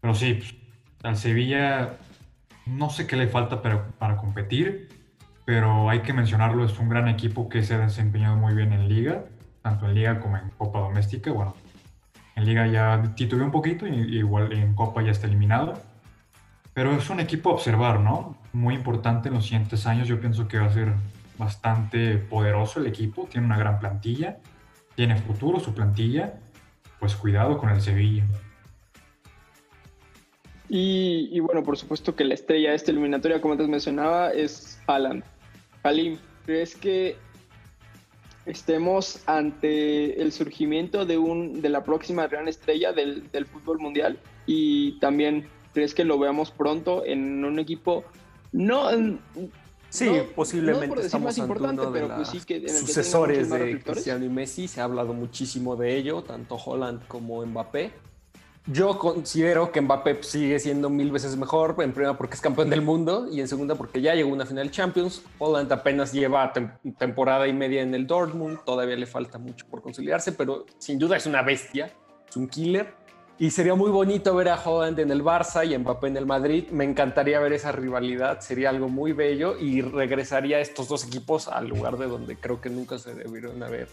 Pero 0.00 0.14
sí, 0.14 0.34
pues, 0.34 0.54
al 1.02 1.16
Sevilla 1.16 1.96
no 2.66 2.90
sé 2.90 3.06
qué 3.06 3.16
le 3.16 3.28
falta 3.28 3.62
para, 3.62 3.88
para 3.98 4.16
competir 4.16 4.88
pero 5.48 5.88
hay 5.88 6.02
que 6.02 6.12
mencionarlo, 6.12 6.62
es 6.62 6.78
un 6.78 6.90
gran 6.90 7.08
equipo 7.08 7.48
que 7.48 7.62
se 7.62 7.72
ha 7.72 7.78
desempeñado 7.78 8.36
muy 8.36 8.52
bien 8.52 8.70
en 8.74 8.86
liga, 8.86 9.24
tanto 9.62 9.86
en 9.86 9.94
liga 9.94 10.20
como 10.20 10.36
en 10.36 10.50
Copa 10.58 10.80
Doméstica. 10.80 11.32
Bueno, 11.32 11.54
en 12.36 12.44
liga 12.44 12.66
ya 12.66 13.14
titubeó 13.16 13.46
un 13.46 13.50
poquito, 13.50 13.86
y 13.86 14.18
igual 14.18 14.52
en 14.52 14.74
Copa 14.74 15.00
ya 15.00 15.10
está 15.10 15.26
eliminado. 15.26 15.72
Pero 16.74 16.92
es 16.92 17.08
un 17.08 17.18
equipo 17.20 17.48
a 17.48 17.54
observar, 17.54 18.00
¿no? 18.00 18.36
Muy 18.52 18.74
importante 18.74 19.28
en 19.28 19.36
los 19.36 19.44
siguientes 19.44 19.86
años. 19.86 20.06
Yo 20.06 20.20
pienso 20.20 20.46
que 20.48 20.58
va 20.58 20.66
a 20.66 20.70
ser 20.70 20.92
bastante 21.38 22.18
poderoso 22.18 22.80
el 22.80 22.86
equipo. 22.86 23.26
Tiene 23.30 23.46
una 23.46 23.56
gran 23.56 23.78
plantilla. 23.78 24.36
Tiene 24.98 25.14
futuro 25.14 25.60
su 25.60 25.72
plantilla. 25.72 26.40
Pues 26.98 27.14
cuidado 27.14 27.56
con 27.56 27.70
el 27.70 27.80
Sevilla. 27.80 28.24
Y, 30.68 31.38
bueno, 31.38 31.62
por 31.62 31.78
supuesto 31.78 32.16
que 32.16 32.24
la 32.24 32.34
estrella 32.34 32.70
de 32.70 32.74
esta 32.74 32.90
eliminatoria, 32.90 33.40
como 33.40 33.52
antes 33.52 33.68
mencionaba, 33.68 34.32
es 34.32 34.82
Haaland. 34.88 35.22
Kalim, 35.84 36.18
¿crees 36.44 36.74
que 36.74 37.16
estemos 38.44 39.22
ante 39.26 40.20
el 40.20 40.32
surgimiento 40.32 41.06
de, 41.06 41.16
un, 41.16 41.62
de 41.62 41.68
la 41.68 41.84
próxima 41.84 42.26
gran 42.26 42.48
estrella 42.48 42.92
del, 42.92 43.46
fútbol 43.46 43.78
mundial? 43.78 44.18
Y 44.46 44.98
también, 44.98 45.46
¿crees 45.74 45.94
que 45.94 46.02
lo 46.02 46.18
veamos 46.18 46.50
pronto 46.50 47.06
en 47.06 47.44
un 47.44 47.60
equipo 47.60 48.02
no... 48.50 48.90
Sí, 49.90 50.10
posiblemente 50.34 51.00
estamos 51.00 51.38
ante 51.38 51.62
uno 51.62 51.90
de 51.90 52.02
pues 52.02 52.28
sucesores 52.80 53.50
de 53.50 53.80
Cristiano 53.80 54.24
y 54.24 54.28
Messi. 54.28 54.68
Se 54.68 54.80
ha 54.80 54.84
hablado 54.84 55.14
muchísimo 55.14 55.76
de 55.76 55.96
ello, 55.96 56.22
tanto 56.22 56.56
Holland 56.56 57.06
como 57.08 57.44
Mbappé. 57.44 57.92
Yo 58.70 58.98
considero 58.98 59.72
que 59.72 59.80
Mbappé 59.80 60.22
sigue 60.22 60.58
siendo 60.58 60.90
mil 60.90 61.10
veces 61.10 61.38
mejor, 61.38 61.74
en 61.78 61.92
primera 61.92 62.18
porque 62.18 62.34
es 62.34 62.40
campeón 62.42 62.68
del 62.68 62.82
mundo 62.82 63.26
y 63.32 63.40
en 63.40 63.48
segunda 63.48 63.76
porque 63.76 64.02
ya 64.02 64.14
llegó 64.14 64.28
a 64.28 64.32
una 64.34 64.44
final 64.44 64.70
Champions. 64.70 65.22
Holland 65.38 65.72
apenas 65.72 66.12
lleva 66.12 66.52
temporada 66.98 67.48
y 67.48 67.54
media 67.54 67.80
en 67.80 67.94
el 67.94 68.06
Dortmund, 68.06 68.58
todavía 68.66 68.96
le 68.96 69.06
falta 69.06 69.38
mucho 69.38 69.64
por 69.70 69.80
consolidarse, 69.80 70.32
pero 70.32 70.66
sin 70.76 70.98
duda 70.98 71.16
es 71.16 71.24
una 71.24 71.40
bestia, 71.40 71.90
es 72.28 72.36
un 72.36 72.46
killer. 72.46 72.92
Y 73.40 73.52
sería 73.52 73.76
muy 73.76 73.90
bonito 73.92 74.34
ver 74.34 74.48
a 74.48 74.60
Holland 74.60 74.98
en 74.98 75.12
el 75.12 75.22
Barça 75.22 75.64
y 75.64 75.78
Mbappé 75.78 76.08
en 76.08 76.16
el 76.16 76.26
Madrid. 76.26 76.70
Me 76.72 76.82
encantaría 76.82 77.38
ver 77.38 77.52
esa 77.52 77.70
rivalidad, 77.70 78.40
sería 78.40 78.70
algo 78.70 78.88
muy 78.88 79.12
bello 79.12 79.56
y 79.56 79.80
regresaría 79.80 80.58
estos 80.58 80.88
dos 80.88 81.06
equipos 81.06 81.46
al 81.46 81.68
lugar 81.68 81.98
de 81.98 82.08
donde 82.08 82.36
creo 82.36 82.60
que 82.60 82.68
nunca 82.68 82.98
se 82.98 83.14
debieron 83.14 83.62
haber 83.62 83.88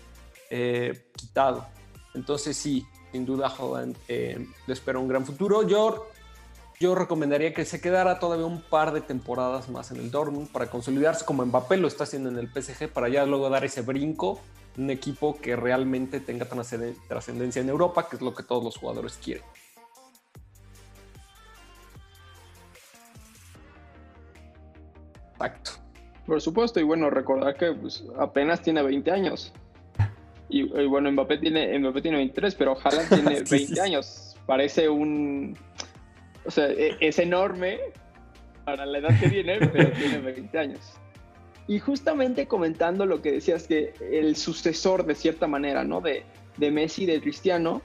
eh, 0.50 1.10
quitado. 1.16 1.68
Entonces 2.16 2.58
sí, 2.58 2.88
sin 3.12 3.24
duda 3.24 3.54
Holland 3.56 3.96
eh, 4.08 4.48
le 4.66 4.74
espera 4.74 4.98
un 4.98 5.08
gran 5.08 5.28
futuro. 5.28 5.62
Yo, 5.62 6.08
yo 6.80 6.96
recomendaría 6.96 7.54
que 7.54 7.66
se 7.66 7.80
quedara 7.80 8.18
todavía 8.18 8.48
un 8.48 8.64
par 8.64 8.94
de 8.94 9.02
temporadas 9.02 9.70
más 9.70 9.92
en 9.92 9.98
el 9.98 10.10
Dortmund 10.10 10.52
para 10.52 10.72
consolidarse 10.72 11.24
como 11.24 11.46
Mbappé 11.46 11.78
lo 11.78 11.88
está 11.88 12.06
haciendo 12.06 12.30
en 12.30 12.40
el 12.40 12.50
PSG 12.50 12.90
para 12.92 13.10
ya 13.10 13.28
luego 13.28 13.48
dar 13.52 13.64
ese 13.64 13.84
brinco 13.84 14.42
un 14.78 14.90
equipo 14.90 15.40
que 15.40 15.56
realmente 15.56 16.20
tenga 16.20 16.46
trascendencia 16.46 17.62
en 17.62 17.70
Europa, 17.70 18.08
que 18.10 18.18
es 18.18 18.22
lo 18.22 18.34
que 18.34 18.44
todos 18.44 18.64
los 18.64 18.78
jugadores 18.78 19.18
quieren. 19.24 19.44
Exacto. 25.34 25.72
Por 26.26 26.42
supuesto, 26.42 26.80
y 26.80 26.84
bueno, 26.84 27.10
recordar 27.10 27.56
que 27.56 27.72
pues, 27.74 28.04
apenas 28.18 28.62
tiene 28.62 28.82
20 28.82 29.12
años. 29.12 29.54
Y, 30.50 30.64
bueno, 30.86 31.12
Mbappé 31.12 31.38
tiene, 31.38 31.78
Mbappé 31.80 32.02
tiene 32.02 32.18
23, 32.18 32.56
pero 32.56 32.78
Haaland 32.84 33.10
tiene 33.24 33.44
20 33.44 33.82
años. 33.82 34.36
Parece 34.46 34.90
un... 34.90 35.58
O 36.46 36.52
sea, 36.52 36.68
e, 36.70 36.96
es 37.00 37.20
enorme 37.20 37.80
para 38.64 38.86
la 38.86 39.00
edad 39.00 39.20
que 39.20 39.30
tiene, 39.30 39.60
pero 39.60 39.92
tiene 39.92 40.20
20 40.20 40.58
años. 40.58 41.00
Y 41.68 41.80
justamente 41.80 42.48
comentando 42.48 43.06
lo 43.06 43.22
que 43.22 43.32
decías, 43.32 43.68
que 43.68 43.94
el 44.12 44.36
sucesor 44.36 45.06
de 45.06 45.16
cierta 45.16 45.48
manera, 45.48 45.84
¿no? 45.84 46.02
De, 46.02 46.24
de 46.58 46.72
Messi, 46.72 47.06
de 47.06 47.20
Cristiano, 47.22 47.82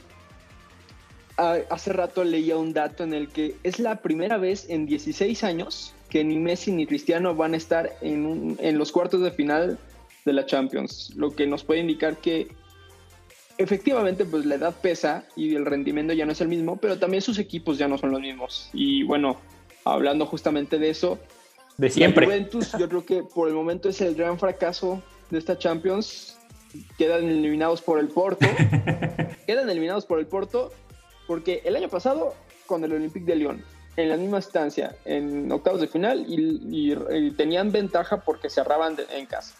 hace 1.37 1.93
rato 1.93 2.23
leía 2.23 2.57
un 2.59 2.75
dato 2.75 3.03
en 3.03 3.15
el 3.15 3.29
que 3.29 3.57
es 3.63 3.79
la 3.79 4.03
primera 4.03 4.37
vez 4.37 4.69
en 4.69 4.85
16 4.85 5.43
años 5.45 5.95
que 6.11 6.25
ni 6.25 6.39
Messi 6.39 6.73
ni 6.73 6.87
Cristiano 6.87 7.35
van 7.35 7.55
a 7.55 7.57
estar 7.57 7.97
en, 8.03 8.59
en 8.61 8.79
los 8.79 8.93
cuartos 8.93 9.23
de 9.23 9.31
final 9.31 9.79
de 10.25 10.33
la 10.33 10.45
Champions, 10.45 11.13
lo 11.17 11.31
que 11.31 11.47
nos 11.47 11.65
puede 11.65 11.81
indicar 11.81 12.19
que 12.19 12.49
efectivamente 13.59 14.25
pues 14.25 14.45
la 14.45 14.57
edad 14.57 14.75
pesa 14.81 15.25
y 15.37 15.55
el 15.55 15.65
rendimiento 15.65 16.13
ya 16.13 16.27
no 16.27 16.33
es 16.33 16.41
el 16.41 16.49
mismo, 16.49 16.77
pero 16.77 16.99
también 16.99 17.23
sus 17.23 17.39
equipos 17.39 17.79
ya 17.79 17.89
no 17.89 17.97
son 17.97 18.11
los 18.11 18.21
mismos. 18.21 18.69
Y 18.73 19.05
bueno, 19.05 19.39
hablando 19.85 20.27
justamente 20.27 20.79
de 20.79 20.91
eso, 20.91 21.19
De 21.81 21.89
La 21.89 21.95
siempre. 21.95 22.27
Juventus, 22.27 22.73
yo 22.79 22.89
creo 22.89 23.07
que 23.07 23.23
por 23.23 23.49
el 23.49 23.55
momento 23.55 23.89
es 23.89 24.01
el 24.03 24.15
gran 24.15 24.39
fracaso 24.39 25.03
de 25.31 25.39
esta 25.39 25.57
Champions. 25.57 26.39
Quedan 26.99 27.25
eliminados 27.25 27.81
por 27.81 27.99
el 27.99 28.09
Porto. 28.09 28.47
Quedan 29.47 29.69
eliminados 29.71 30.05
por 30.05 30.19
el 30.19 30.27
Porto 30.27 30.71
porque 31.27 31.63
el 31.65 31.77
año 31.77 31.89
pasado 31.89 32.35
con 32.67 32.85
el 32.85 32.93
Olympique 32.93 33.25
de 33.25 33.37
Lyon, 33.37 33.65
en 33.97 34.09
la 34.11 34.17
misma 34.19 34.37
instancia, 34.39 34.95
en 35.07 35.51
octavos 35.51 35.81
de 35.81 35.87
final, 35.89 36.25
y, 36.29 36.61
y- 36.71 36.93
y 37.17 37.31
tenían 37.33 37.73
ventaja 37.73 38.21
porque 38.21 38.51
cerraban 38.51 38.95
de- 38.97 39.07
en 39.13 39.25
casa. 39.27 39.55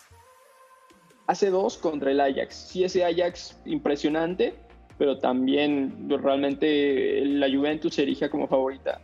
Hace 1.27 1.49
dos 1.51 1.79
contra 1.79 2.11
el 2.11 2.21
Ajax. 2.21 2.55
Sí, 2.71 2.85
ese 2.85 3.03
Ajax 3.05 3.57
impresionante, 3.65 4.55
pero 4.99 5.19
también 5.19 6.07
realmente 6.09 7.25
la 7.25 7.49
Juventus 7.49 7.95
se 7.95 8.03
erige 8.03 8.29
como 8.29 8.47
favorita. 8.47 9.01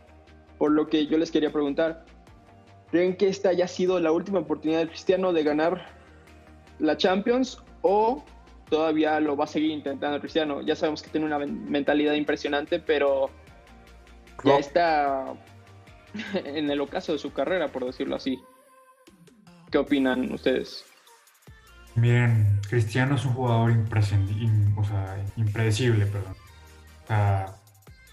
Por 0.59 0.71
lo 0.71 0.87
que 0.87 1.07
yo 1.07 1.17
les 1.17 1.31
quería 1.31 1.51
preguntar, 1.51 2.05
¿creen 2.91 3.15
que 3.17 3.27
esta 3.27 3.49
haya 3.49 3.67
sido 3.67 3.99
la 3.99 4.11
última 4.11 4.39
oportunidad 4.39 4.79
de 4.79 4.87
Cristiano 4.89 5.33
de 5.33 5.43
ganar 5.43 5.85
la 6.79 6.95
Champions 6.97 7.61
o 7.81 8.23
todavía 8.69 9.19
lo 9.19 9.35
va 9.35 9.45
a 9.45 9.47
seguir 9.47 9.71
intentando 9.71 10.19
Cristiano? 10.19 10.61
Ya 10.61 10.75
sabemos 10.75 11.01
que 11.01 11.09
tiene 11.09 11.25
una 11.25 11.39
men- 11.39 11.69
mentalidad 11.69 12.13
impresionante, 12.13 12.79
pero 12.79 13.29
ya 14.43 14.57
está 14.57 15.33
en 16.33 16.69
el 16.69 16.79
ocaso 16.81 17.13
de 17.13 17.19
su 17.19 17.33
carrera, 17.33 17.67
por 17.69 17.85
decirlo 17.85 18.15
así. 18.15 18.39
¿Qué 19.71 19.77
opinan 19.77 20.31
ustedes? 20.31 20.85
Miren, 21.95 22.59
Cristiano 22.69 23.15
es 23.15 23.25
un 23.25 23.33
jugador 23.33 23.71
imprescendi- 23.71 24.39
im- 24.39 24.77
o 24.77 24.83
sea, 24.83 25.17
impredecible, 25.35 26.05
perdón. 26.05 26.35
O 27.03 27.07
sea, 27.07 27.55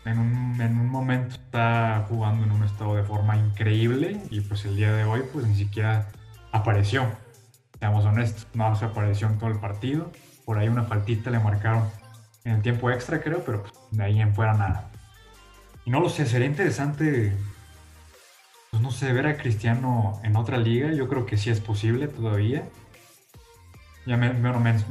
en 0.05 0.19
un, 0.19 0.61
en 0.61 0.79
un 0.79 0.89
momento 0.89 1.35
está 1.37 2.05
jugando 2.09 2.45
en 2.45 2.53
un 2.53 2.65
estado 2.65 2.95
de 2.97 3.03
forma 3.05 3.37
increíble 3.37 4.21
y 4.31 4.41
pues 4.41 4.65
el 4.65 4.77
día 4.77 4.93
de 4.93 5.05
hoy 5.05 5.23
pues 5.33 5.47
ni 5.47 5.55
siquiera 5.57 6.09
apareció. 6.53 7.07
Seamos 7.79 8.05
honestos, 8.05 8.47
no 8.55 8.75
se 8.77 8.85
apareció 8.85 9.27
en 9.29 9.39
todo 9.39 9.51
el 9.51 9.59
partido. 9.59 10.11
Por 10.45 10.59
ahí 10.59 10.69
una 10.69 10.85
faltita 10.85 11.31
le 11.31 11.39
marcaron 11.39 11.89
en 12.45 12.53
el 12.57 12.63
tiempo 12.63 12.91
extra, 12.91 13.21
creo, 13.21 13.45
pero 13.45 13.63
pues, 13.63 13.73
de 13.91 14.05
ahí 14.05 14.21
en 14.21 14.35
fuera 14.35 14.55
nada. 14.55 14.91
Y 15.85 15.91
no 15.91 16.01
lo 16.01 16.09
sé, 16.09 16.27
sería 16.27 16.47
interesante, 16.47 17.35
pues 18.71 18.83
no 18.83 18.91
sé, 18.91 19.13
ver 19.13 19.27
a 19.27 19.37
Cristiano 19.37 20.21
en 20.23 20.37
otra 20.37 20.59
liga. 20.59 20.93
Yo 20.93 21.09
creo 21.09 21.27
que 21.27 21.37
sí 21.37 21.51
es 21.51 21.61
posible 21.61 22.09
todavía. 22.09 22.69
Ya 24.07 24.17
me- 24.19 24.33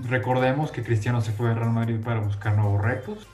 recordemos 0.09 0.71
que 0.71 0.83
Cristiano 0.83 1.21
se 1.21 1.31
fue 1.31 1.49
al 1.51 1.55
Real 1.55 1.71
Madrid 1.71 1.99
para 2.03 2.19
buscar 2.19 2.55
nuevos 2.55 2.81
retos. 2.81 3.27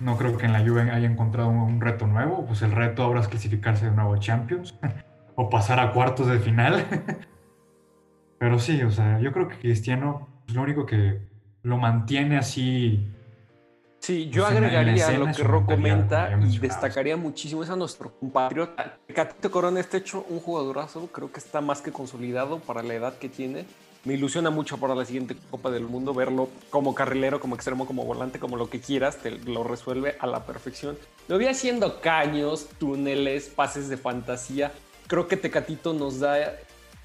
No 0.00 0.16
creo 0.16 0.36
que 0.36 0.46
en 0.46 0.52
la 0.52 0.60
Juve 0.60 0.90
haya 0.90 1.08
encontrado 1.08 1.48
un, 1.48 1.80
reto 1.80 2.06
nuevo. 2.06 2.46
Pues 2.46 2.62
el 2.62 2.72
reto 2.72 3.02
ahora 3.02 3.20
es 3.20 3.28
clasificarse 3.28 3.86
de 3.86 3.92
nuevo 3.92 4.14
a 4.14 4.18
Champions 4.18 4.74
o 5.34 5.50
pasar 5.50 5.80
a 5.80 5.92
cuartos 5.92 6.28
de 6.28 6.38
final. 6.38 6.84
Pero 8.38 8.58
sí, 8.58 8.82
o 8.82 8.90
sea, 8.90 9.18
yo 9.20 9.32
creo 9.32 9.48
que 9.48 9.56
Cristiano 9.56 10.28
es 10.46 10.54
lo 10.54 10.62
único 10.62 10.86
que 10.86 11.20
lo 11.62 11.76
mantiene 11.76 12.38
así. 12.38 13.12
Sí, 13.98 14.30
yo 14.30 14.44
Pues 14.44 14.56
agregaría 14.56 15.10
lo 15.18 15.26
que 15.26 15.42
Ro 15.42 15.66
comenta 15.66 16.30
y 16.40 16.58
destacaría 16.58 17.16
muchísimo 17.16 17.64
es 17.64 17.70
a 17.70 17.74
nuestro 17.74 18.12
compatriota. 18.16 18.98
Catito 19.12 19.50
Corona 19.50 19.80
está 19.80 19.96
hecho 19.96 20.24
un 20.28 20.38
jugadorazo, 20.38 21.08
creo 21.08 21.32
que 21.32 21.40
está 21.40 21.60
más 21.60 21.82
que 21.82 21.90
consolidado 21.90 22.60
para 22.60 22.84
la 22.84 22.94
edad 22.94 23.18
que 23.18 23.28
tiene. 23.28 23.66
Me 24.08 24.14
ilusiona 24.14 24.48
mucho 24.48 24.78
para 24.78 24.94
la 24.94 25.04
siguiente 25.04 25.36
Copa 25.50 25.70
del 25.70 25.82
Mundo 25.82 26.14
verlo 26.14 26.48
como 26.70 26.94
carrilero, 26.94 27.40
como 27.40 27.56
extremo, 27.56 27.86
como 27.86 28.06
volante, 28.06 28.38
como 28.38 28.56
lo 28.56 28.70
que 28.70 28.80
quieras, 28.80 29.18
te 29.18 29.32
lo 29.32 29.64
resuelve 29.64 30.16
a 30.18 30.26
la 30.26 30.46
perfección. 30.46 30.96
Lo 31.28 31.36
vi 31.36 31.44
haciendo 31.44 32.00
caños, 32.00 32.68
túneles, 32.78 33.50
pases 33.50 33.90
de 33.90 33.98
fantasía. 33.98 34.72
Creo 35.08 35.28
que 35.28 35.36
Tecatito 35.36 35.92
nos 35.92 36.20
da 36.20 36.56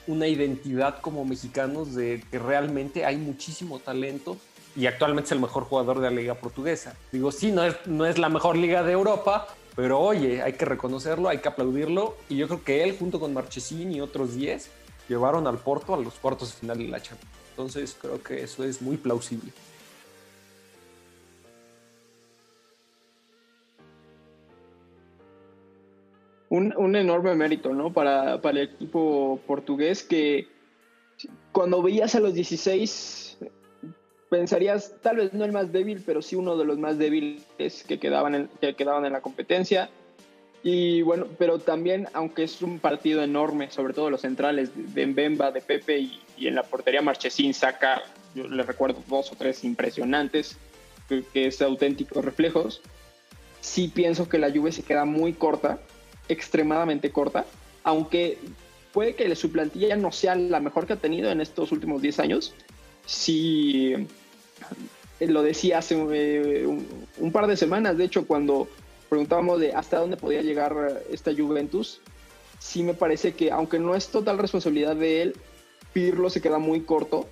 una 0.07 0.27
identidad 0.27 1.01
como 1.01 1.25
mexicanos 1.25 1.93
de 1.93 2.23
que 2.31 2.39
realmente 2.39 3.03
hay 3.03 3.17
muchísimo 3.17 3.79
talento 3.79 4.37
y 4.73 4.85
actualmente 4.85 5.25
es 5.25 5.31
el 5.33 5.41
mejor 5.41 5.65
jugador 5.65 5.99
de 5.99 6.09
la 6.09 6.15
liga 6.15 6.35
portuguesa. 6.35 6.95
Digo, 7.11 7.33
sí, 7.33 7.51
no 7.51 7.65
es, 7.65 7.75
no 7.85 8.05
es 8.05 8.17
la 8.17 8.29
mejor 8.29 8.55
liga 8.55 8.81
de 8.81 8.93
Europa, 8.93 9.49
pero 9.75 9.99
oye, 9.99 10.41
hay 10.41 10.53
que 10.53 10.63
reconocerlo, 10.63 11.27
hay 11.27 11.39
que 11.39 11.49
aplaudirlo 11.49 12.15
y 12.29 12.37
yo 12.37 12.47
creo 12.47 12.63
que 12.63 12.81
él 12.81 12.95
junto 12.97 13.19
con 13.19 13.33
Marchesín 13.33 13.91
y 13.91 13.99
otros 13.99 14.35
10 14.35 14.82
llevaron 15.07 15.47
al 15.47 15.57
Porto 15.57 15.93
a 15.93 15.97
los 15.97 16.15
cuartos 16.15 16.53
de 16.53 16.59
final 16.59 16.77
de 16.77 16.87
la 16.87 17.01
Champions. 17.01 17.33
Entonces 17.51 17.95
creo 17.99 18.21
que 18.21 18.43
eso 18.43 18.63
es 18.63 18.81
muy 18.81 18.97
plausible. 18.97 19.51
un, 26.53 26.71
un 26.77 26.95
enorme 26.95 27.33
mérito, 27.33 27.73
¿no? 27.73 27.91
Para, 27.91 28.39
para 28.39 28.59
el 28.59 28.67
equipo 28.67 29.39
portugués 29.47 30.03
que 30.03 30.47
cuando 31.51 31.81
veías 31.81 32.13
a 32.13 32.19
los 32.19 32.35
16 32.35 33.39
pensarías 34.29 34.95
tal 35.01 35.17
vez 35.17 35.33
no 35.33 35.45
el 35.45 35.51
más 35.51 35.71
débil, 35.71 36.03
pero 36.05 36.21
sí 36.21 36.35
uno 36.35 36.55
de 36.55 36.65
los 36.65 36.77
más 36.77 36.99
débiles 36.99 37.83
que 37.87 37.99
quedaban 37.99 38.35
en, 38.35 38.49
que 38.61 38.75
quedaban 38.75 39.03
en 39.05 39.13
la 39.13 39.21
competencia. 39.21 39.89
Y 40.63 41.01
bueno, 41.01 41.27
pero 41.37 41.59
también, 41.59 42.07
aunque 42.13 42.43
es 42.43 42.61
un 42.61 42.79
partido 42.79 43.21
enorme, 43.21 43.69
sobre 43.69 43.93
todo 43.93 44.09
los 44.09 44.21
centrales 44.21 44.71
de 44.73 45.05
Mbemba, 45.05 45.51
de 45.51 45.61
Pepe 45.61 45.99
y, 45.99 46.21
y 46.37 46.47
en 46.47 46.55
la 46.55 46.63
portería 46.63 47.01
Marchesín 47.01 47.53
saca, 47.53 48.01
yo 48.33 48.47
le 48.47 48.63
recuerdo 48.63 49.03
dos 49.07 49.31
o 49.33 49.35
tres 49.35 49.65
impresionantes, 49.65 50.57
que, 51.09 51.23
que 51.33 51.47
es 51.47 51.61
auténticos 51.61 52.23
reflejos. 52.23 52.81
Sí 53.59 53.89
pienso 53.93 54.29
que 54.29 54.39
la 54.39 54.51
Juve 54.51 54.71
se 54.71 54.83
queda 54.83 55.03
muy 55.03 55.33
corta, 55.33 55.79
extremadamente 56.29 57.11
corta, 57.11 57.45
aunque 57.83 58.37
puede 58.93 59.15
que 59.15 59.35
su 59.35 59.51
plantilla 59.51 59.97
no 59.97 60.13
sea 60.13 60.35
la 60.35 60.61
mejor 60.61 60.87
que 60.87 60.93
ha 60.93 60.97
tenido 60.97 61.29
en 61.29 61.41
estos 61.41 61.73
últimos 61.73 62.01
10 62.01 62.19
años. 62.19 62.53
Sí, 63.05 63.93
eh, 65.19 65.27
lo 65.27 65.43
decía 65.43 65.79
hace 65.79 65.95
eh, 65.95 66.65
un, 66.65 66.87
un, 67.17 67.31
par 67.33 67.47
de 67.47 67.57
semanas, 67.57 67.97
de 67.97 68.05
hecho, 68.05 68.25
cuando 68.25 68.69
preguntábamos 69.13 69.59
de 69.59 69.73
hasta 69.73 69.99
dónde 69.99 70.17
podía 70.17 70.41
llegar 70.41 71.03
esta 71.11 71.31
Juventus, 71.31 72.01
sí 72.57 72.81
me 72.81 72.95
parece 72.95 73.33
que, 73.33 73.51
aunque 73.51 73.77
no 73.77 73.93
es 73.93 74.07
total 74.07 74.39
responsabilidad 74.39 74.95
de 74.95 75.21
él, 75.21 75.35
Pirlo 75.93 76.31
se 76.31 76.41
queda 76.41 76.57
muy 76.57 76.81
corto, 76.81 77.27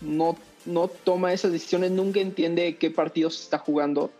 no, 0.00 0.36
no 0.64 0.86
toma 0.86 1.32
esas 1.32 1.50
decisiones, 1.50 1.90
nunca 1.90 2.20
entiende 2.20 2.76
qué 2.76 2.92
partidos 2.92 3.42
está 3.42 3.58
jugando. 3.58 4.12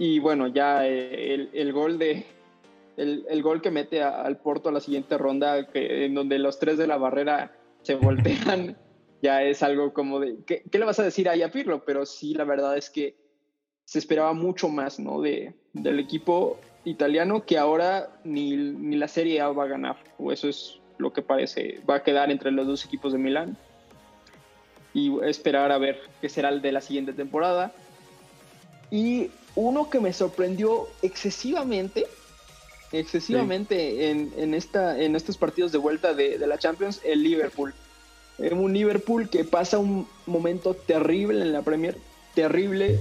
Y 0.00 0.18
bueno, 0.18 0.48
ya 0.48 0.84
eh, 0.88 1.34
el, 1.34 1.50
el 1.52 1.72
gol 1.72 1.96
de, 1.96 2.26
el, 2.96 3.24
el, 3.28 3.40
gol 3.40 3.62
que 3.62 3.70
mete 3.70 4.02
a, 4.02 4.22
al 4.22 4.38
Porto 4.38 4.68
a 4.68 4.72
la 4.72 4.80
siguiente 4.80 5.16
ronda, 5.16 5.68
que, 5.68 6.06
en 6.06 6.14
donde 6.14 6.40
los 6.40 6.58
tres 6.58 6.76
de 6.76 6.88
la 6.88 6.96
barrera 6.96 7.56
se 7.82 7.94
voltean, 7.94 8.76
ya 9.22 9.44
es 9.44 9.62
algo 9.62 9.92
como 9.92 10.18
de, 10.18 10.38
¿qué, 10.44 10.64
¿qué, 10.68 10.80
le 10.80 10.86
vas 10.86 10.98
a 10.98 11.04
decir 11.04 11.28
ahí 11.28 11.42
a 11.42 11.52
Pirlo? 11.52 11.84
Pero 11.84 12.04
sí, 12.04 12.34
la 12.34 12.42
verdad 12.42 12.76
es 12.76 12.90
que 12.90 13.27
se 13.88 13.98
esperaba 13.98 14.34
mucho 14.34 14.68
más 14.68 15.00
¿no? 15.00 15.22
de, 15.22 15.54
del 15.72 15.98
equipo 15.98 16.58
italiano 16.84 17.46
que 17.46 17.56
ahora 17.56 18.10
ni, 18.22 18.54
ni 18.54 18.96
la 18.96 19.08
Serie 19.08 19.40
A 19.40 19.48
va 19.48 19.64
a 19.64 19.66
ganar, 19.66 19.96
o 20.18 20.30
eso 20.30 20.46
es 20.46 20.78
lo 20.98 21.14
que 21.14 21.22
parece, 21.22 21.80
va 21.88 21.96
a 21.96 22.02
quedar 22.02 22.30
entre 22.30 22.50
los 22.50 22.66
dos 22.66 22.84
equipos 22.84 23.12
de 23.12 23.18
Milán. 23.18 23.56
Y 24.92 25.18
esperar 25.24 25.72
a 25.72 25.78
ver 25.78 25.98
qué 26.20 26.28
será 26.28 26.50
el 26.50 26.60
de 26.60 26.72
la 26.72 26.82
siguiente 26.82 27.14
temporada. 27.14 27.72
Y 28.90 29.30
uno 29.54 29.88
que 29.88 30.00
me 30.00 30.12
sorprendió 30.12 30.86
excesivamente 31.00 32.06
excesivamente 32.92 33.90
sí. 33.90 34.02
en, 34.02 34.32
en, 34.36 34.54
esta, 34.54 35.00
en 35.00 35.16
estos 35.16 35.38
partidos 35.38 35.72
de 35.72 35.78
vuelta 35.78 36.12
de, 36.12 36.36
de, 36.38 36.46
la 36.46 36.58
Champions, 36.58 37.00
el 37.04 37.22
Liverpool. 37.22 37.72
Un 38.38 38.72
Liverpool 38.72 39.30
que 39.30 39.44
pasa 39.44 39.78
un 39.78 40.06
momento 40.26 40.74
terrible 40.74 41.42
en 41.42 41.52
la 41.52 41.62
Premier, 41.62 41.96
terrible 42.38 43.00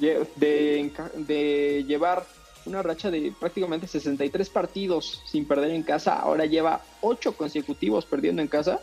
de, 0.00 0.90
de 1.14 1.84
llevar 1.86 2.26
una 2.66 2.82
racha 2.82 3.08
de 3.08 3.32
prácticamente 3.38 3.86
63 3.86 4.50
partidos 4.50 5.22
sin 5.26 5.46
perder 5.46 5.70
en 5.70 5.84
casa, 5.84 6.18
ahora 6.18 6.44
lleva 6.44 6.82
8 7.00 7.36
consecutivos 7.36 8.04
perdiendo 8.04 8.42
en 8.42 8.48
casa. 8.48 8.80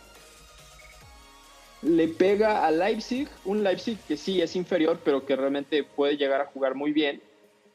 Le 1.81 2.07
pega 2.07 2.65
a 2.65 2.71
Leipzig, 2.71 3.27
un 3.43 3.63
Leipzig 3.63 3.97
que 4.07 4.15
sí 4.15 4.41
es 4.41 4.55
inferior, 4.55 4.97
pero 5.03 5.25
que 5.25 5.35
realmente 5.35 5.83
puede 5.83 6.15
llegar 6.15 6.39
a 6.39 6.45
jugar 6.45 6.73
muy 6.73 6.93
bien, 6.93 7.21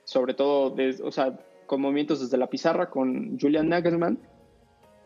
sobre 0.05 0.33
todo, 0.33 0.75
o 1.03 1.13
sea, 1.13 1.39
con 1.67 1.83
movimientos 1.83 2.23
desde 2.23 2.39
la 2.39 2.47
pizarra 2.47 2.89
con 2.89 3.39
Julian 3.39 3.69
Nagelsmann, 3.69 4.19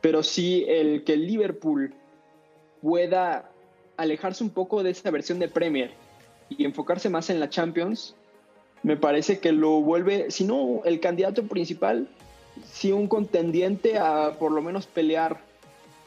pero 0.00 0.22
sí 0.22 0.64
el 0.68 1.02
que 1.02 1.16
Liverpool 1.16 1.92
pueda 2.80 3.50
alejarse 3.96 4.44
un 4.44 4.50
poco 4.50 4.84
de 4.84 4.90
esa 4.90 5.10
versión 5.10 5.40
de 5.40 5.48
Premier 5.48 5.90
y 6.50 6.64
enfocarse 6.64 7.08
más 7.08 7.30
en 7.30 7.40
la 7.40 7.48
Champions, 7.48 8.14
me 8.82 8.96
parece 8.96 9.40
que 9.40 9.52
lo 9.52 9.80
vuelve, 9.80 10.30
si 10.30 10.44
no 10.44 10.82
el 10.84 11.00
candidato 11.00 11.44
principal, 11.44 12.08
sí 12.70 12.92
un 12.92 13.08
contendiente 13.08 13.98
a 13.98 14.36
por 14.38 14.52
lo 14.52 14.60
menos 14.60 14.86
pelear 14.86 15.40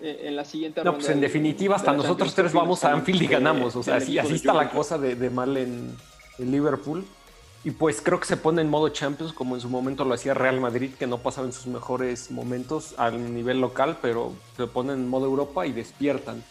eh, 0.02 0.22
en 0.26 0.36
la 0.36 0.46
siguiente 0.46 0.84
no. 0.84 0.94
Pues 0.94 1.10
en 1.10 1.20
de, 1.20 1.28
definitiva, 1.28 1.76
hasta 1.76 1.94
nosotros 1.94 2.34
tres 2.36 2.54
vamos 2.54 2.84
a 2.84 2.92
Anfield 2.92 3.22
y 3.22 3.28
ganamos, 3.28 3.76
o 3.76 3.84
sea, 3.84 3.96
así, 3.96 4.20
así 4.20 4.34
está 4.34 4.54
la 4.54 4.70
cosa 4.70 4.98
de, 4.98 5.16
de 5.16 5.30
mal 5.30 5.58
en, 5.58 5.96
en 6.40 6.52
Liverpool. 6.52 7.06
Y 7.66 7.72
pues 7.72 8.02
creo 8.02 8.20
que 8.20 8.26
se 8.26 8.36
pone 8.36 8.62
en 8.62 8.70
modo 8.70 8.90
Champions, 8.90 9.32
como 9.32 9.56
en 9.56 9.62
su 9.62 9.70
momento 9.70 10.04
lo 10.04 10.14
hacía 10.14 10.34
Real 10.34 10.60
Madrid, 10.60 10.92
que 11.00 11.08
no 11.08 11.20
pasaba 11.20 11.48
en 11.48 11.54
sus 11.54 11.68
mejores 11.68 12.30
momentos 12.30 12.94
al 12.98 13.34
nivel 13.34 13.62
local, 13.62 14.00
pero 14.02 14.34
se 14.58 14.68
ponen 14.68 14.96
en 14.96 15.08
modo 15.08 15.26
Europa 15.28 15.66
y 15.66 15.72
despiertan. 15.72 16.44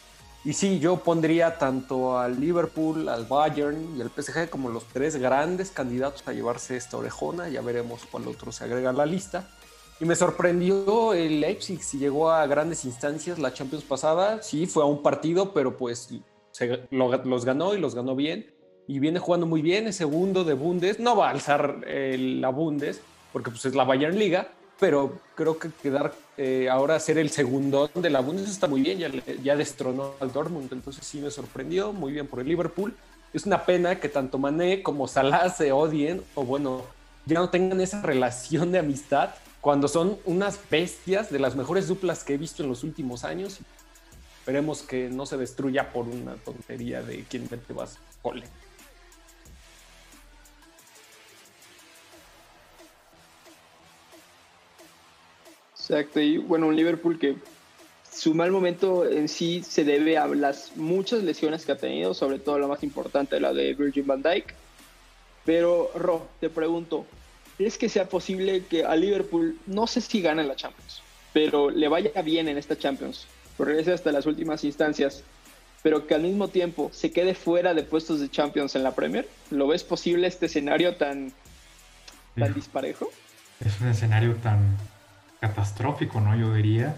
Y 0.45 0.55
sí, 0.55 0.81
yo 0.81 0.97
pondría 0.97 1.57
tanto 1.59 2.19
al 2.19 2.41
Liverpool, 2.41 3.09
al 3.09 3.27
Bayern 3.27 3.97
y 3.97 4.03
al 4.03 4.11
PSG 4.11 4.51
como 4.51 4.71
los 4.71 4.85
tres 4.87 5.17
grandes 5.17 5.71
candidatos 5.71 6.27
a 6.27 6.33
llevarse 6.33 6.77
esta 6.77 6.97
orejona. 6.97 7.49
Ya 7.49 7.61
veremos 7.61 8.03
cuál 8.11 8.27
otro 8.27 8.51
se 8.51 8.65
agrega 8.65 8.91
a 8.91 8.93
la 8.93 9.07
lista. 9.07 9.49
Y 10.01 10.05
me 10.05 10.17
sorprendió 10.17 11.15
el 11.15 11.41
Leipzig, 11.41 11.81
si 11.83 11.99
llegó 11.99 12.33
a 12.33 12.45
grandes 12.47 12.85
instancias 12.85 13.39
la 13.39 13.53
Champions 13.53 13.85
pasada. 13.85 14.43
Sí, 14.43 14.67
fue 14.67 14.83
a 14.83 14.87
un 14.87 15.01
partido, 15.01 15.53
pero 15.53 15.77
pues 15.77 16.09
los 16.91 17.45
ganó 17.45 17.75
y 17.75 17.79
los 17.79 17.95
ganó 17.95 18.17
bien 18.17 18.53
y 18.87 18.99
viene 18.99 19.19
jugando 19.19 19.47
muy 19.47 19.63
bien, 19.63 19.87
es 19.87 19.97
segundo 19.97 20.45
de 20.45 20.55
Bundes, 20.55 20.99
no 20.99 21.17
va 21.17 21.29
a 21.29 21.31
alzar 21.31 21.83
eh, 21.87 22.17
la 22.19 22.51
Bundes, 22.51 23.01
porque 23.33 23.51
pues 23.51 23.65
es 23.65 23.75
la 23.75 23.85
Bayern 23.85 24.19
Liga, 24.19 24.53
pero 24.83 25.21
creo 25.37 25.61
que 25.61 25.71
quedar 25.71 26.13
eh, 26.37 26.69
ahora 26.69 26.99
ser 26.99 27.17
el 27.17 27.31
segundo 27.31 27.89
de 27.95 28.11
la 28.11 28.19
Bundes 28.19 28.51
está 28.51 28.67
muy 28.67 28.81
bien, 28.81 28.99
ya, 28.99 29.09
ya 29.41 29.55
destronó 29.55 30.15
al 30.19 30.33
Dortmund, 30.33 30.73
entonces 30.73 31.07
sí 31.07 31.21
me 31.21 31.31
sorprendió, 31.31 31.93
muy 31.93 32.13
bien 32.13 32.27
por 32.27 32.41
el 32.41 32.49
Liverpool. 32.49 32.93
Es 33.33 33.47
una 33.47 33.65
pena 33.65 34.01
que 34.01 34.09
tanto 34.09 34.39
Mané 34.39 34.83
como 34.83 35.07
Salah 35.07 35.51
se 35.51 35.71
odien, 35.71 36.21
o 36.35 36.45
bueno, 36.45 36.83
ya 37.27 37.39
no 37.39 37.49
tengan 37.49 37.81
esa 37.81 38.03
relación 38.03 38.73
de 38.73 38.81
amistad, 38.81 39.31
cuando 39.61 39.87
son 39.87 40.19
unas 40.25 40.59
bestias 40.69 41.31
de 41.31 41.39
las 41.39 41.55
mejores 41.55 41.87
duplas 41.87 42.25
que 42.25 42.35
he 42.35 42.37
visto 42.37 42.65
en 42.65 42.69
los 42.69 42.83
últimos 42.83 43.23
años. 43.23 43.61
Esperemos 44.41 44.83
que 44.83 45.09
no 45.09 45.27
se 45.27 45.37
destruya 45.37 45.93
por 45.93 46.09
una 46.09 46.35
tontería 46.35 47.03
de 47.03 47.25
quién 47.31 47.47
te 47.47 47.73
vas 47.73 47.99
cole. 48.21 48.43
Exacto, 55.93 56.21
y 56.21 56.39
bueno, 56.39 56.69
un 56.69 56.77
Liverpool 56.77 57.19
que 57.19 57.37
su 58.11 58.33
mal 58.33 58.51
momento 58.51 59.07
en 59.07 59.29
sí 59.29 59.63
se 59.63 59.85
debe 59.85 60.17
a 60.17 60.27
las 60.27 60.75
muchas 60.75 61.23
lesiones 61.23 61.67
que 61.67 61.73
ha 61.73 61.77
tenido, 61.77 62.15
sobre 62.15 62.39
todo 62.39 62.59
la 62.59 62.67
más 62.67 62.83
importante, 62.83 63.39
la 63.39 63.53
de 63.53 63.75
Virgin 63.75 64.07
van 64.07 64.23
Dijk. 64.23 64.55
Pero, 65.45 65.91
Ro, 65.95 66.27
te 66.41 66.49
pregunto, 66.49 67.05
¿crees 67.59 67.77
que 67.77 67.91
sea 67.91 68.09
posible 68.09 68.65
que 68.65 68.87
a 68.87 68.97
Liverpool, 68.97 69.59
no 69.67 69.87
sé 69.87 70.01
si 70.01 70.23
gane 70.23 70.45
la 70.45 70.57
Champions, 70.57 71.03
pero 71.35 71.69
le 71.69 71.89
vaya 71.89 72.23
bien 72.23 72.49
en 72.49 72.57
esta 72.57 72.79
Champions, 72.79 73.27
regrese 73.59 73.93
hasta 73.93 74.13
las 74.13 74.25
últimas 74.25 74.65
instancias, 74.65 75.23
pero 75.83 76.07
que 76.07 76.15
al 76.15 76.23
mismo 76.23 76.49
tiempo 76.49 76.89
se 76.95 77.11
quede 77.11 77.35
fuera 77.35 77.75
de 77.75 77.83
puestos 77.83 78.19
de 78.19 78.31
Champions 78.31 78.77
en 78.77 78.83
la 78.83 78.95
Premier? 78.95 79.29
¿Lo 79.51 79.67
ves 79.67 79.85
posible 79.85 80.27
este 80.27 80.47
escenario 80.47 80.97
tan, 80.97 81.35
tan 82.35 82.55
disparejo? 82.55 83.11
Es 83.61 83.79
un 83.83 83.89
escenario 83.89 84.35
tan 84.37 84.79
catastrófico, 85.43 86.21
¿no? 86.21 86.35
Yo 86.37 86.55
diría. 86.55 86.97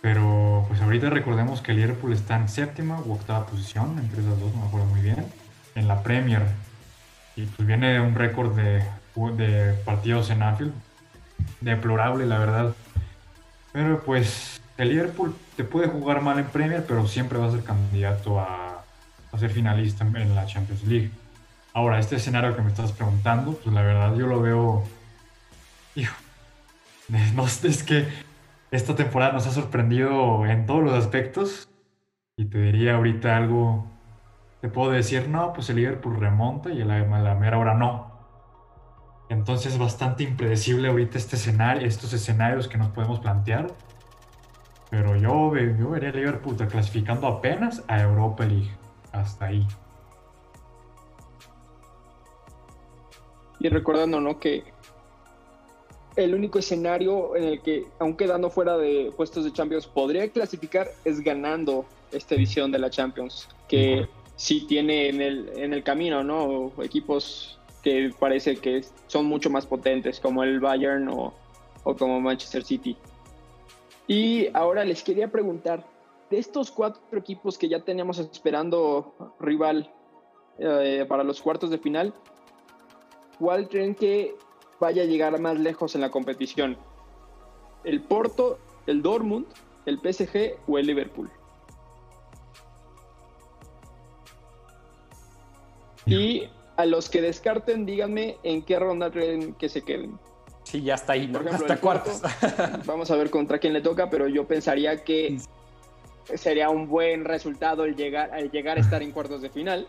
Pero 0.00 0.64
pues 0.68 0.80
ahorita 0.80 1.10
recordemos 1.10 1.60
que 1.60 1.72
el 1.72 1.78
Liverpool 1.78 2.12
está 2.12 2.36
en 2.36 2.48
séptima 2.48 3.00
u 3.04 3.12
octava 3.12 3.46
posición, 3.46 3.98
entre 3.98 4.22
esas 4.22 4.38
dos, 4.40 4.52
no 4.54 4.62
me 4.62 4.66
acuerdo 4.66 4.86
muy 4.86 5.00
bien, 5.00 5.24
en 5.74 5.88
la 5.88 6.02
Premier. 6.02 6.42
Y 7.36 7.46
pues 7.46 7.66
viene 7.66 8.00
un 8.00 8.14
récord 8.14 8.54
de, 8.54 8.82
de 9.36 9.72
partidos 9.84 10.30
en 10.30 10.42
Anfield, 10.42 10.72
deplorable 11.60 12.26
la 12.26 12.38
verdad. 12.38 12.74
Pero 13.72 14.02
pues 14.04 14.60
el 14.76 14.88
Liverpool 14.90 15.34
te 15.56 15.64
puede 15.64 15.88
jugar 15.88 16.20
mal 16.20 16.38
en 16.38 16.46
Premier, 16.46 16.84
pero 16.86 17.06
siempre 17.06 17.38
va 17.38 17.46
a 17.46 17.50
ser 17.50 17.64
candidato 17.64 18.40
a, 18.40 18.84
a 19.32 19.38
ser 19.38 19.50
finalista 19.50 20.04
en 20.04 20.34
la 20.34 20.46
Champions 20.46 20.84
League. 20.84 21.10
Ahora, 21.72 21.98
este 21.98 22.16
escenario 22.16 22.54
que 22.54 22.62
me 22.62 22.68
estás 22.68 22.92
preguntando, 22.92 23.54
pues 23.54 23.74
la 23.74 23.82
verdad 23.82 24.14
yo 24.16 24.26
lo 24.26 24.40
veo, 24.40 24.84
No, 27.34 27.44
es 27.46 27.82
que 27.82 28.06
esta 28.70 28.94
temporada 28.94 29.32
nos 29.32 29.46
ha 29.46 29.50
sorprendido 29.50 30.46
en 30.46 30.66
todos 30.66 30.82
los 30.82 30.94
aspectos. 30.94 31.68
Y 32.36 32.46
te 32.46 32.58
diría 32.58 32.96
ahorita 32.96 33.36
algo. 33.36 33.86
Te 34.60 34.68
puedo 34.68 34.90
decir, 34.90 35.28
no, 35.28 35.52
pues 35.52 35.70
el 35.70 35.76
Liverpool 35.76 36.18
remonta 36.18 36.70
y 36.70 36.82
la, 36.82 36.98
la 37.00 37.58
hora 37.58 37.74
no. 37.74 38.12
Entonces 39.28 39.74
es 39.74 39.78
bastante 39.78 40.24
impredecible 40.24 40.88
ahorita 40.88 41.18
este 41.18 41.36
escenario, 41.36 41.86
estos 41.86 42.12
escenarios 42.12 42.68
que 42.68 42.78
nos 42.78 42.88
podemos 42.88 43.20
plantear. 43.20 43.68
Pero 44.90 45.16
yo, 45.16 45.54
yo 45.56 45.90
vería 45.90 46.10
el 46.10 46.16
Liverpool 46.16 46.56
clasificando 46.56 47.26
apenas 47.26 47.84
a 47.88 48.00
Europa 48.00 48.44
League. 48.44 48.70
Hasta 49.12 49.46
ahí. 49.46 49.66
Y 53.60 53.68
recordando, 53.68 54.20
¿no? 54.20 54.38
Que 54.38 54.73
el 56.16 56.34
único 56.34 56.58
escenario 56.58 57.34
en 57.36 57.44
el 57.44 57.60
que, 57.60 57.86
aun 57.98 58.16
quedando 58.16 58.50
fuera 58.50 58.76
de 58.76 59.12
puestos 59.16 59.44
de 59.44 59.52
Champions, 59.52 59.86
podría 59.86 60.28
clasificar 60.28 60.88
es 61.04 61.20
ganando 61.20 61.84
esta 62.12 62.34
edición 62.34 62.70
de 62.70 62.78
la 62.78 62.90
Champions, 62.90 63.48
que 63.68 64.08
sí 64.36 64.66
tiene 64.66 65.08
en 65.08 65.20
el, 65.20 65.50
en 65.56 65.72
el 65.72 65.82
camino, 65.82 66.22
¿no? 66.22 66.72
Equipos 66.82 67.58
que 67.82 68.10
parece 68.18 68.56
que 68.56 68.84
son 69.08 69.26
mucho 69.26 69.50
más 69.50 69.66
potentes, 69.66 70.20
como 70.20 70.42
el 70.42 70.60
Bayern 70.60 71.08
o, 71.08 71.34
como 71.98 72.20
Manchester 72.20 72.64
City. 72.64 72.96
Y 74.06 74.48
ahora 74.54 74.84
les 74.84 75.02
quería 75.02 75.30
preguntar, 75.30 75.84
de 76.30 76.38
estos 76.38 76.70
cuatro 76.70 77.02
equipos 77.18 77.58
que 77.58 77.68
ya 77.68 77.80
teníamos 77.80 78.18
esperando 78.18 79.14
rival 79.38 79.92
eh, 80.58 81.04
para 81.06 81.24
los 81.24 81.42
cuartos 81.42 81.70
de 81.70 81.78
final, 81.78 82.14
¿cuál 83.38 83.68
creen 83.68 83.94
que 83.94 84.34
vaya 84.80 85.02
a 85.02 85.06
llegar 85.06 85.38
más 85.40 85.58
lejos 85.58 85.94
en 85.94 86.00
la 86.00 86.10
competición? 86.10 86.76
¿El 87.84 88.02
Porto, 88.02 88.58
el 88.86 89.02
Dortmund, 89.02 89.46
el 89.86 89.98
PSG 89.98 90.56
o 90.66 90.78
el 90.78 90.86
Liverpool? 90.86 91.30
Y 96.06 96.48
a 96.76 96.84
los 96.86 97.08
que 97.08 97.22
descarten, 97.22 97.86
díganme 97.86 98.36
en 98.42 98.62
qué 98.62 98.78
ronda 98.78 99.10
creen 99.10 99.54
que 99.54 99.68
se 99.68 99.82
queden. 99.82 100.18
Sí, 100.64 100.82
ya 100.82 100.94
está 100.94 101.12
ahí, 101.12 101.26
¿no? 101.26 101.40
hasta 101.50 101.80
cuartos. 101.80 102.20
vamos 102.86 103.10
a 103.10 103.16
ver 103.16 103.30
contra 103.30 103.58
quién 103.58 103.72
le 103.72 103.80
toca, 103.80 104.10
pero 104.10 104.28
yo 104.28 104.46
pensaría 104.46 105.04
que 105.04 105.38
sería 106.34 106.70
un 106.70 106.88
buen 106.88 107.24
resultado 107.24 107.84
el 107.84 107.96
llegar, 107.96 108.30
al 108.32 108.50
llegar 108.50 108.78
a 108.78 108.80
estar 108.80 109.02
en 109.02 109.12
cuartos 109.12 109.42
de 109.42 109.50
final. 109.50 109.86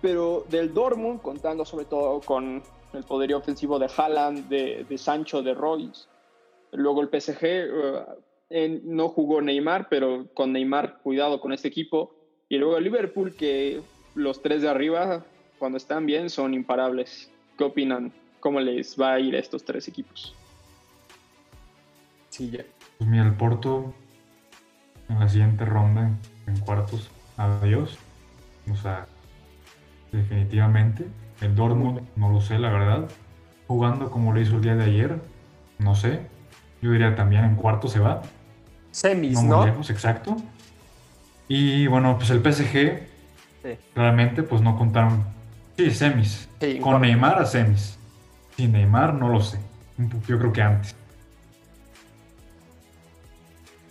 Pero 0.00 0.44
del 0.48 0.72
Dortmund, 0.72 1.20
contando 1.20 1.64
sobre 1.64 1.86
todo 1.86 2.20
con 2.20 2.62
el 2.94 3.04
poderío 3.04 3.38
ofensivo 3.38 3.78
de 3.78 3.88
Haaland, 3.94 4.48
de, 4.48 4.98
Sancho, 4.98 5.42
de 5.42 5.54
Royce. 5.54 6.06
Luego 6.72 7.02
el 7.02 7.08
PSG, 7.08 7.44
uh, 7.72 8.80
no 8.84 9.08
jugó 9.08 9.40
Neymar, 9.40 9.88
pero 9.88 10.26
con 10.34 10.52
Neymar, 10.52 10.98
cuidado 11.02 11.40
con 11.40 11.52
este 11.52 11.68
equipo. 11.68 12.14
Y 12.48 12.58
luego 12.58 12.76
el 12.76 12.84
Liverpool, 12.84 13.34
que 13.34 13.80
los 14.14 14.42
tres 14.42 14.62
de 14.62 14.68
arriba, 14.68 15.24
cuando 15.58 15.78
están 15.78 16.06
bien, 16.06 16.30
son 16.30 16.54
imparables. 16.54 17.30
¿Qué 17.58 17.64
opinan? 17.64 18.12
¿Cómo 18.40 18.60
les 18.60 19.00
va 19.00 19.14
a 19.14 19.20
ir 19.20 19.34
a 19.34 19.38
estos 19.38 19.64
tres 19.64 19.88
equipos? 19.88 20.34
Sí, 22.30 22.50
ya. 22.50 22.64
Pues 22.98 23.08
mira, 23.08 23.24
el 23.26 23.34
Porto 23.34 23.94
en 25.08 25.20
la 25.20 25.28
siguiente 25.28 25.64
ronda, 25.64 26.10
en 26.46 26.58
cuartos, 26.60 27.10
adiós. 27.36 27.98
O 28.70 28.76
sea, 28.76 29.06
definitivamente. 30.12 31.06
El 31.40 31.54
Dortmund, 31.54 32.02
no 32.16 32.30
lo 32.30 32.40
sé, 32.40 32.58
la 32.58 32.70
verdad. 32.70 33.08
Jugando 33.66 34.10
como 34.10 34.32
lo 34.32 34.40
hizo 34.40 34.56
el 34.56 34.62
día 34.62 34.74
de 34.76 34.84
ayer, 34.84 35.20
no 35.78 35.94
sé. 35.94 36.20
Yo 36.80 36.90
diría 36.92 37.16
también 37.16 37.44
en 37.44 37.56
cuarto 37.56 37.88
se 37.88 37.98
va. 37.98 38.22
Semis, 38.90 39.42
¿no? 39.42 39.66
exacto. 39.66 40.36
Y 41.48 41.86
bueno, 41.86 42.16
pues 42.16 42.30
el 42.30 42.40
PSG, 42.40 43.00
realmente, 43.94 44.42
pues 44.42 44.62
no 44.62 44.76
contaron. 44.76 45.24
Sí, 45.76 45.90
semis. 45.90 46.48
Con 46.80 47.02
Neymar 47.02 47.40
a 47.40 47.46
semis. 47.46 47.98
Sin 48.56 48.72
Neymar, 48.72 49.14
no 49.14 49.28
lo 49.28 49.40
sé. 49.40 49.58
Yo 50.28 50.38
creo 50.38 50.52
que 50.52 50.62
antes. 50.62 50.94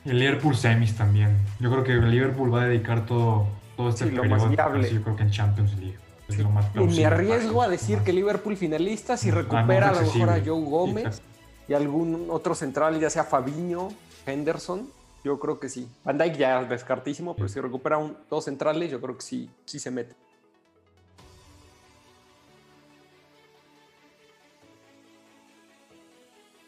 El 0.05 0.19
Liverpool 0.19 0.55
semis 0.55 0.95
también. 0.95 1.37
Yo 1.59 1.71
creo 1.71 1.83
que 1.83 1.93
el 1.93 2.09
Liverpool 2.09 2.53
va 2.53 2.61
a 2.61 2.65
dedicar 2.65 3.05
todo, 3.05 3.47
todo 3.75 3.89
este 3.89 4.05
periodo. 4.05 4.49
yo 4.49 5.01
creo 5.01 5.15
que 5.15 5.23
en 5.23 5.31
Champions 5.31 5.77
League 5.77 5.97
y 6.29 6.83
me 6.83 7.05
arriesgo 7.05 7.61
a 7.61 7.67
decir 7.67 7.99
que 7.99 8.13
Liverpool 8.13 8.55
finalista 8.57 9.17
si 9.17 9.31
recupera 9.31 9.89
a 9.89 9.93
lo 9.93 10.01
mejor 10.01 10.29
a 10.29 10.41
Joe 10.43 10.63
Gómez 10.63 11.21
y 11.67 11.73
algún 11.73 12.27
otro 12.29 12.55
central, 12.55 12.99
ya 12.99 13.09
sea 13.09 13.23
Fabiño, 13.23 13.89
Henderson. 14.25 14.89
Yo 15.23 15.39
creo 15.39 15.59
que 15.59 15.69
sí. 15.69 15.87
Van 16.03 16.17
Dijk 16.17 16.35
ya 16.35 16.63
descartísimo, 16.65 17.35
pero 17.35 17.47
si 17.47 17.59
recupera 17.61 17.97
un, 17.97 18.17
dos 18.29 18.43
centrales, 18.43 18.91
yo 18.91 18.99
creo 18.99 19.15
que 19.15 19.23
sí, 19.23 19.49
sí 19.65 19.79
se 19.79 19.91
mete. 19.91 20.15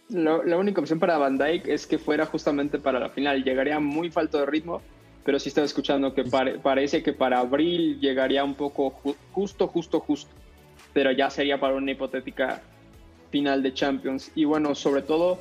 la 0.08 0.58
única 0.58 0.80
opción 0.80 1.00
para 1.00 1.18
Van 1.18 1.38
Dijk 1.38 1.68
es 1.68 1.88
que 1.88 1.98
fuera 1.98 2.26
justamente 2.26 2.80
para 2.80 3.00
la 3.00 3.10
final. 3.10 3.44
Llegaría 3.44 3.80
muy 3.80 4.10
falto 4.12 4.38
de 4.38 4.46
ritmo 4.46 4.82
pero 5.26 5.40
sí 5.40 5.50
estaba 5.50 5.66
escuchando 5.66 6.14
que 6.14 6.24
parece 6.24 7.02
que 7.02 7.12
para 7.12 7.40
abril 7.40 8.00
llegaría 8.00 8.44
un 8.44 8.54
poco 8.54 8.92
justo, 9.32 9.68
justo, 9.68 10.00
justo. 10.00 10.30
pero 10.94 11.12
ya 11.12 11.32
sería 11.32 11.60
para 11.60 11.74
una 11.74 11.92
hipotética 11.92 12.62
final 13.32 13.64
de 13.64 13.74
Champions. 13.74 14.32
Y 14.36 14.46
bueno, 14.46 14.76
sobre 14.76 15.02
todo, 15.02 15.40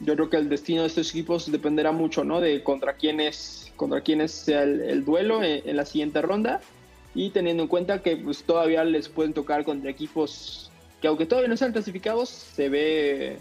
yo 0.00 0.14
creo 0.14 0.28
que 0.28 0.36
el 0.36 0.50
destino 0.50 0.82
de 0.82 0.88
estos 0.88 1.08
equipos 1.08 1.50
dependerá 1.50 1.90
mucho, 1.90 2.22
¿no? 2.22 2.38
De 2.38 2.62
contra 2.62 2.92
quiénes, 2.92 3.72
contra 3.76 4.02
quiénes 4.02 4.30
sea 4.30 4.62
el, 4.64 5.02
duelo 5.06 5.42
en, 5.42 5.74
la 5.74 5.86
siguiente 5.86 6.20
ronda. 6.20 6.60
Y 7.14 7.30
teniendo 7.30 7.62
en 7.62 7.68
cuenta 7.70 8.02
que 8.02 8.18
pues, 8.18 8.42
todavía 8.42 8.84
les 8.84 9.08
pueden 9.08 9.32
tocar 9.32 9.64
contra 9.64 9.90
equipos 9.90 10.70
que 11.00 11.08
aunque 11.08 11.24
todavía 11.24 11.48
no 11.48 11.54
están 11.54 11.72
clasificados, 11.72 12.28
se 12.28 12.68
ve 12.68 13.38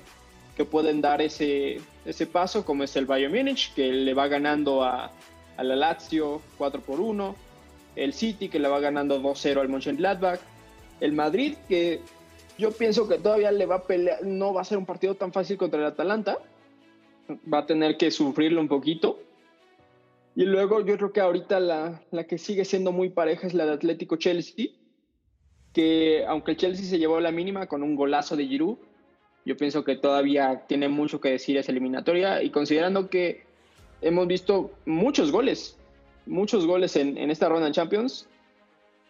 que 0.56 0.64
pueden 0.64 1.02
dar 1.02 1.22
ese, 1.22 1.82
ese 2.06 2.26
paso, 2.26 2.64
como 2.64 2.84
es 2.84 2.96
el 2.96 3.06
Bayern 3.06 3.34
Múnich, 3.34 3.74
que 3.74 3.92
le 3.92 4.14
va 4.14 4.28
ganando 4.28 4.84
a, 4.84 5.12
a 5.58 5.64
la 5.64 5.76
Lazio 5.76 6.42
4 6.58 6.82
por 6.82 7.00
1, 7.00 7.36
el 7.96 8.14
City, 8.14 8.48
que 8.48 8.60
le 8.60 8.68
va 8.68 8.80
ganando 8.80 9.22
2-0 9.22 9.60
al 9.60 9.70
Mönchengladbach, 9.70 10.40
el 11.02 11.14
Madrid, 11.14 11.56
que 11.68 12.02
yo 12.58 12.72
pienso 12.72 13.08
que 13.08 13.18
todavía 13.18 13.52
le 13.52 13.66
va 13.66 13.76
a 13.76 13.84
pelear, 13.84 14.24
no 14.24 14.54
va 14.54 14.62
a 14.62 14.66
ser 14.66 14.78
un 14.78 14.86
partido 14.86 15.16
tan 15.16 15.34
fácil 15.34 15.58
contra 15.58 15.80
el 15.80 15.86
Atalanta, 15.86 16.38
va 17.52 17.60
a 17.60 17.66
tener 17.66 17.98
que 17.98 18.12
sufrirlo 18.12 18.62
un 18.62 18.68
poquito. 18.68 19.20
Y 20.36 20.46
luego 20.46 20.86
yo 20.86 20.98
creo 20.98 21.12
que 21.12 21.22
ahorita 21.22 21.60
la, 21.60 22.02
la 22.12 22.26
que 22.26 22.38
sigue 22.38 22.64
siendo 22.64 22.92
muy 22.92 23.10
pareja 23.10 23.48
es 23.48 23.56
la 23.56 23.66
de 23.66 23.74
Atlético 23.74 24.18
Chelsea, 24.18 24.68
que 25.74 26.24
aunque 26.28 26.52
el 26.52 26.58
Chelsea 26.58 26.86
se 26.86 27.00
llevó 27.00 27.20
la 27.20 27.32
mínima 27.32 27.66
con 27.66 27.82
un 27.82 27.96
golazo 27.96 28.36
de 28.36 28.46
Giroud, 28.46 28.78
yo 29.46 29.58
pienso 29.58 29.84
que 29.84 29.96
todavía 29.96 30.66
tiene 30.68 30.90
mucho 30.90 31.22
que 31.22 31.30
decir 31.32 31.58
esa 31.58 31.72
eliminatoria 31.72 32.44
y 32.44 32.50
considerando 32.50 33.10
que 33.10 33.47
hemos 34.02 34.28
visto 34.28 34.72
muchos 34.86 35.32
goles, 35.32 35.78
muchos 36.26 36.66
goles 36.66 36.96
en, 36.96 37.18
esta 37.32 37.50
ronda 37.50 37.68
en 37.68 37.74
Champions 37.74 38.28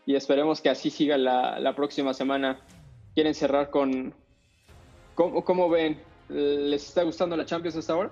y 0.06 0.16
esperemos 0.16 0.62
que 0.62 0.70
así 0.70 0.90
siga 0.90 1.18
la, 1.18 1.74
próxima 1.76 2.14
semana. 2.14 2.60
¿Quieren 3.14 3.34
cerrar 3.34 3.70
con... 3.70 4.14
¿Cómo, 5.16 5.44
¿Cómo, 5.44 5.70
ven? 5.70 6.00
¿Les 6.30 6.88
está 6.88 7.04
gustando 7.04 7.36
la 7.36 7.46
Champions 7.46 7.76
hasta 7.78 7.94
ahora? 7.94 8.12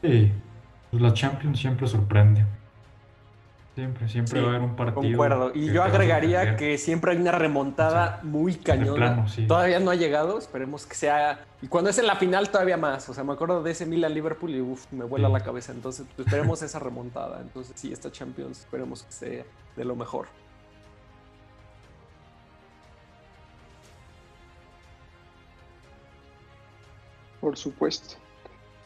Sí, 0.00 0.32
pues 0.90 1.02
la 1.02 1.12
Champions 1.12 1.60
siempre 1.60 1.86
sorprende. 1.86 2.44
Siempre, 3.74 4.06
siempre 4.06 4.42
va 4.42 4.48
a 4.48 4.50
haber 4.50 4.62
un 4.62 4.76
partido. 4.76 5.00
Concuerdo. 5.02 5.50
Y 5.54 5.72
yo 5.72 5.82
agregaría 5.82 6.56
que 6.56 6.76
siempre 6.76 7.12
hay 7.12 7.16
una 7.16 7.32
remontada 7.32 8.20
muy 8.22 8.56
cañona. 8.56 9.24
Todavía 9.48 9.80
no 9.80 9.90
ha 9.90 9.94
llegado, 9.94 10.38
esperemos 10.38 10.84
que 10.84 10.94
sea. 10.94 11.46
Y 11.62 11.68
cuando 11.68 11.88
es 11.88 11.98
en 11.98 12.06
la 12.06 12.16
final, 12.16 12.50
todavía 12.50 12.76
más. 12.76 13.08
O 13.08 13.14
sea, 13.14 13.24
me 13.24 13.32
acuerdo 13.32 13.62
de 13.62 13.70
ese 13.70 13.86
Milan-Liverpool 13.86 14.50
y 14.50 14.60
uf, 14.60 14.92
me 14.92 15.06
vuela 15.06 15.30
la 15.30 15.40
cabeza. 15.40 15.72
Entonces, 15.72 16.04
pues, 16.14 16.28
esperemos 16.28 16.60
esa 16.60 16.80
remontada. 16.80 17.40
Entonces, 17.40 17.72
sí, 17.74 17.90
esta 17.90 18.12
Champions, 18.12 18.60
esperemos 18.60 19.04
que 19.04 19.12
sea 19.12 19.44
de 19.74 19.84
lo 19.86 19.96
mejor. 19.96 20.26
Por 27.40 27.56
supuesto. 27.56 28.16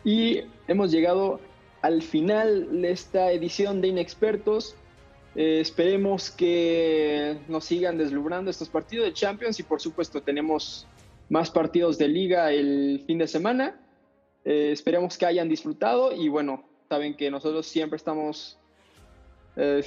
Y 0.05 0.42
hemos 0.68 0.92
llegado 0.92 1.40
al 1.82 2.02
final 2.02 2.82
de 2.82 2.90
esta 2.90 3.30
edición 3.32 3.80
de 3.80 3.88
Inexpertos. 3.88 4.76
Eh, 5.34 5.60
esperemos 5.60 6.30
que 6.30 7.38
nos 7.48 7.64
sigan 7.64 7.98
deslumbrando 7.98 8.50
estos 8.50 8.68
partidos 8.68 9.06
de 9.06 9.12
Champions 9.12 9.60
y 9.60 9.62
por 9.62 9.80
supuesto 9.80 10.22
tenemos 10.22 10.86
más 11.28 11.50
partidos 11.50 11.98
de 11.98 12.08
liga 12.08 12.52
el 12.52 13.02
fin 13.06 13.18
de 13.18 13.28
semana. 13.28 13.78
Eh, 14.44 14.70
esperemos 14.72 15.18
que 15.18 15.26
hayan 15.26 15.48
disfrutado 15.48 16.12
y 16.12 16.28
bueno, 16.28 16.64
saben 16.88 17.16
que 17.16 17.30
nosotros 17.30 17.66
siempre 17.66 17.96
estamos, 17.96 18.58
eh, 19.56 19.84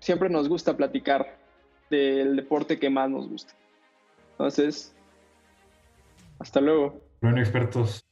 siempre 0.00 0.28
nos 0.30 0.48
gusta 0.48 0.76
platicar 0.76 1.36
del 1.90 2.36
deporte 2.36 2.78
que 2.78 2.88
más 2.88 3.10
nos 3.10 3.28
gusta. 3.28 3.54
Entonces, 4.32 4.94
hasta 6.38 6.60
luego. 6.60 7.00
Bueno, 7.20 7.40
expertos, 7.40 8.05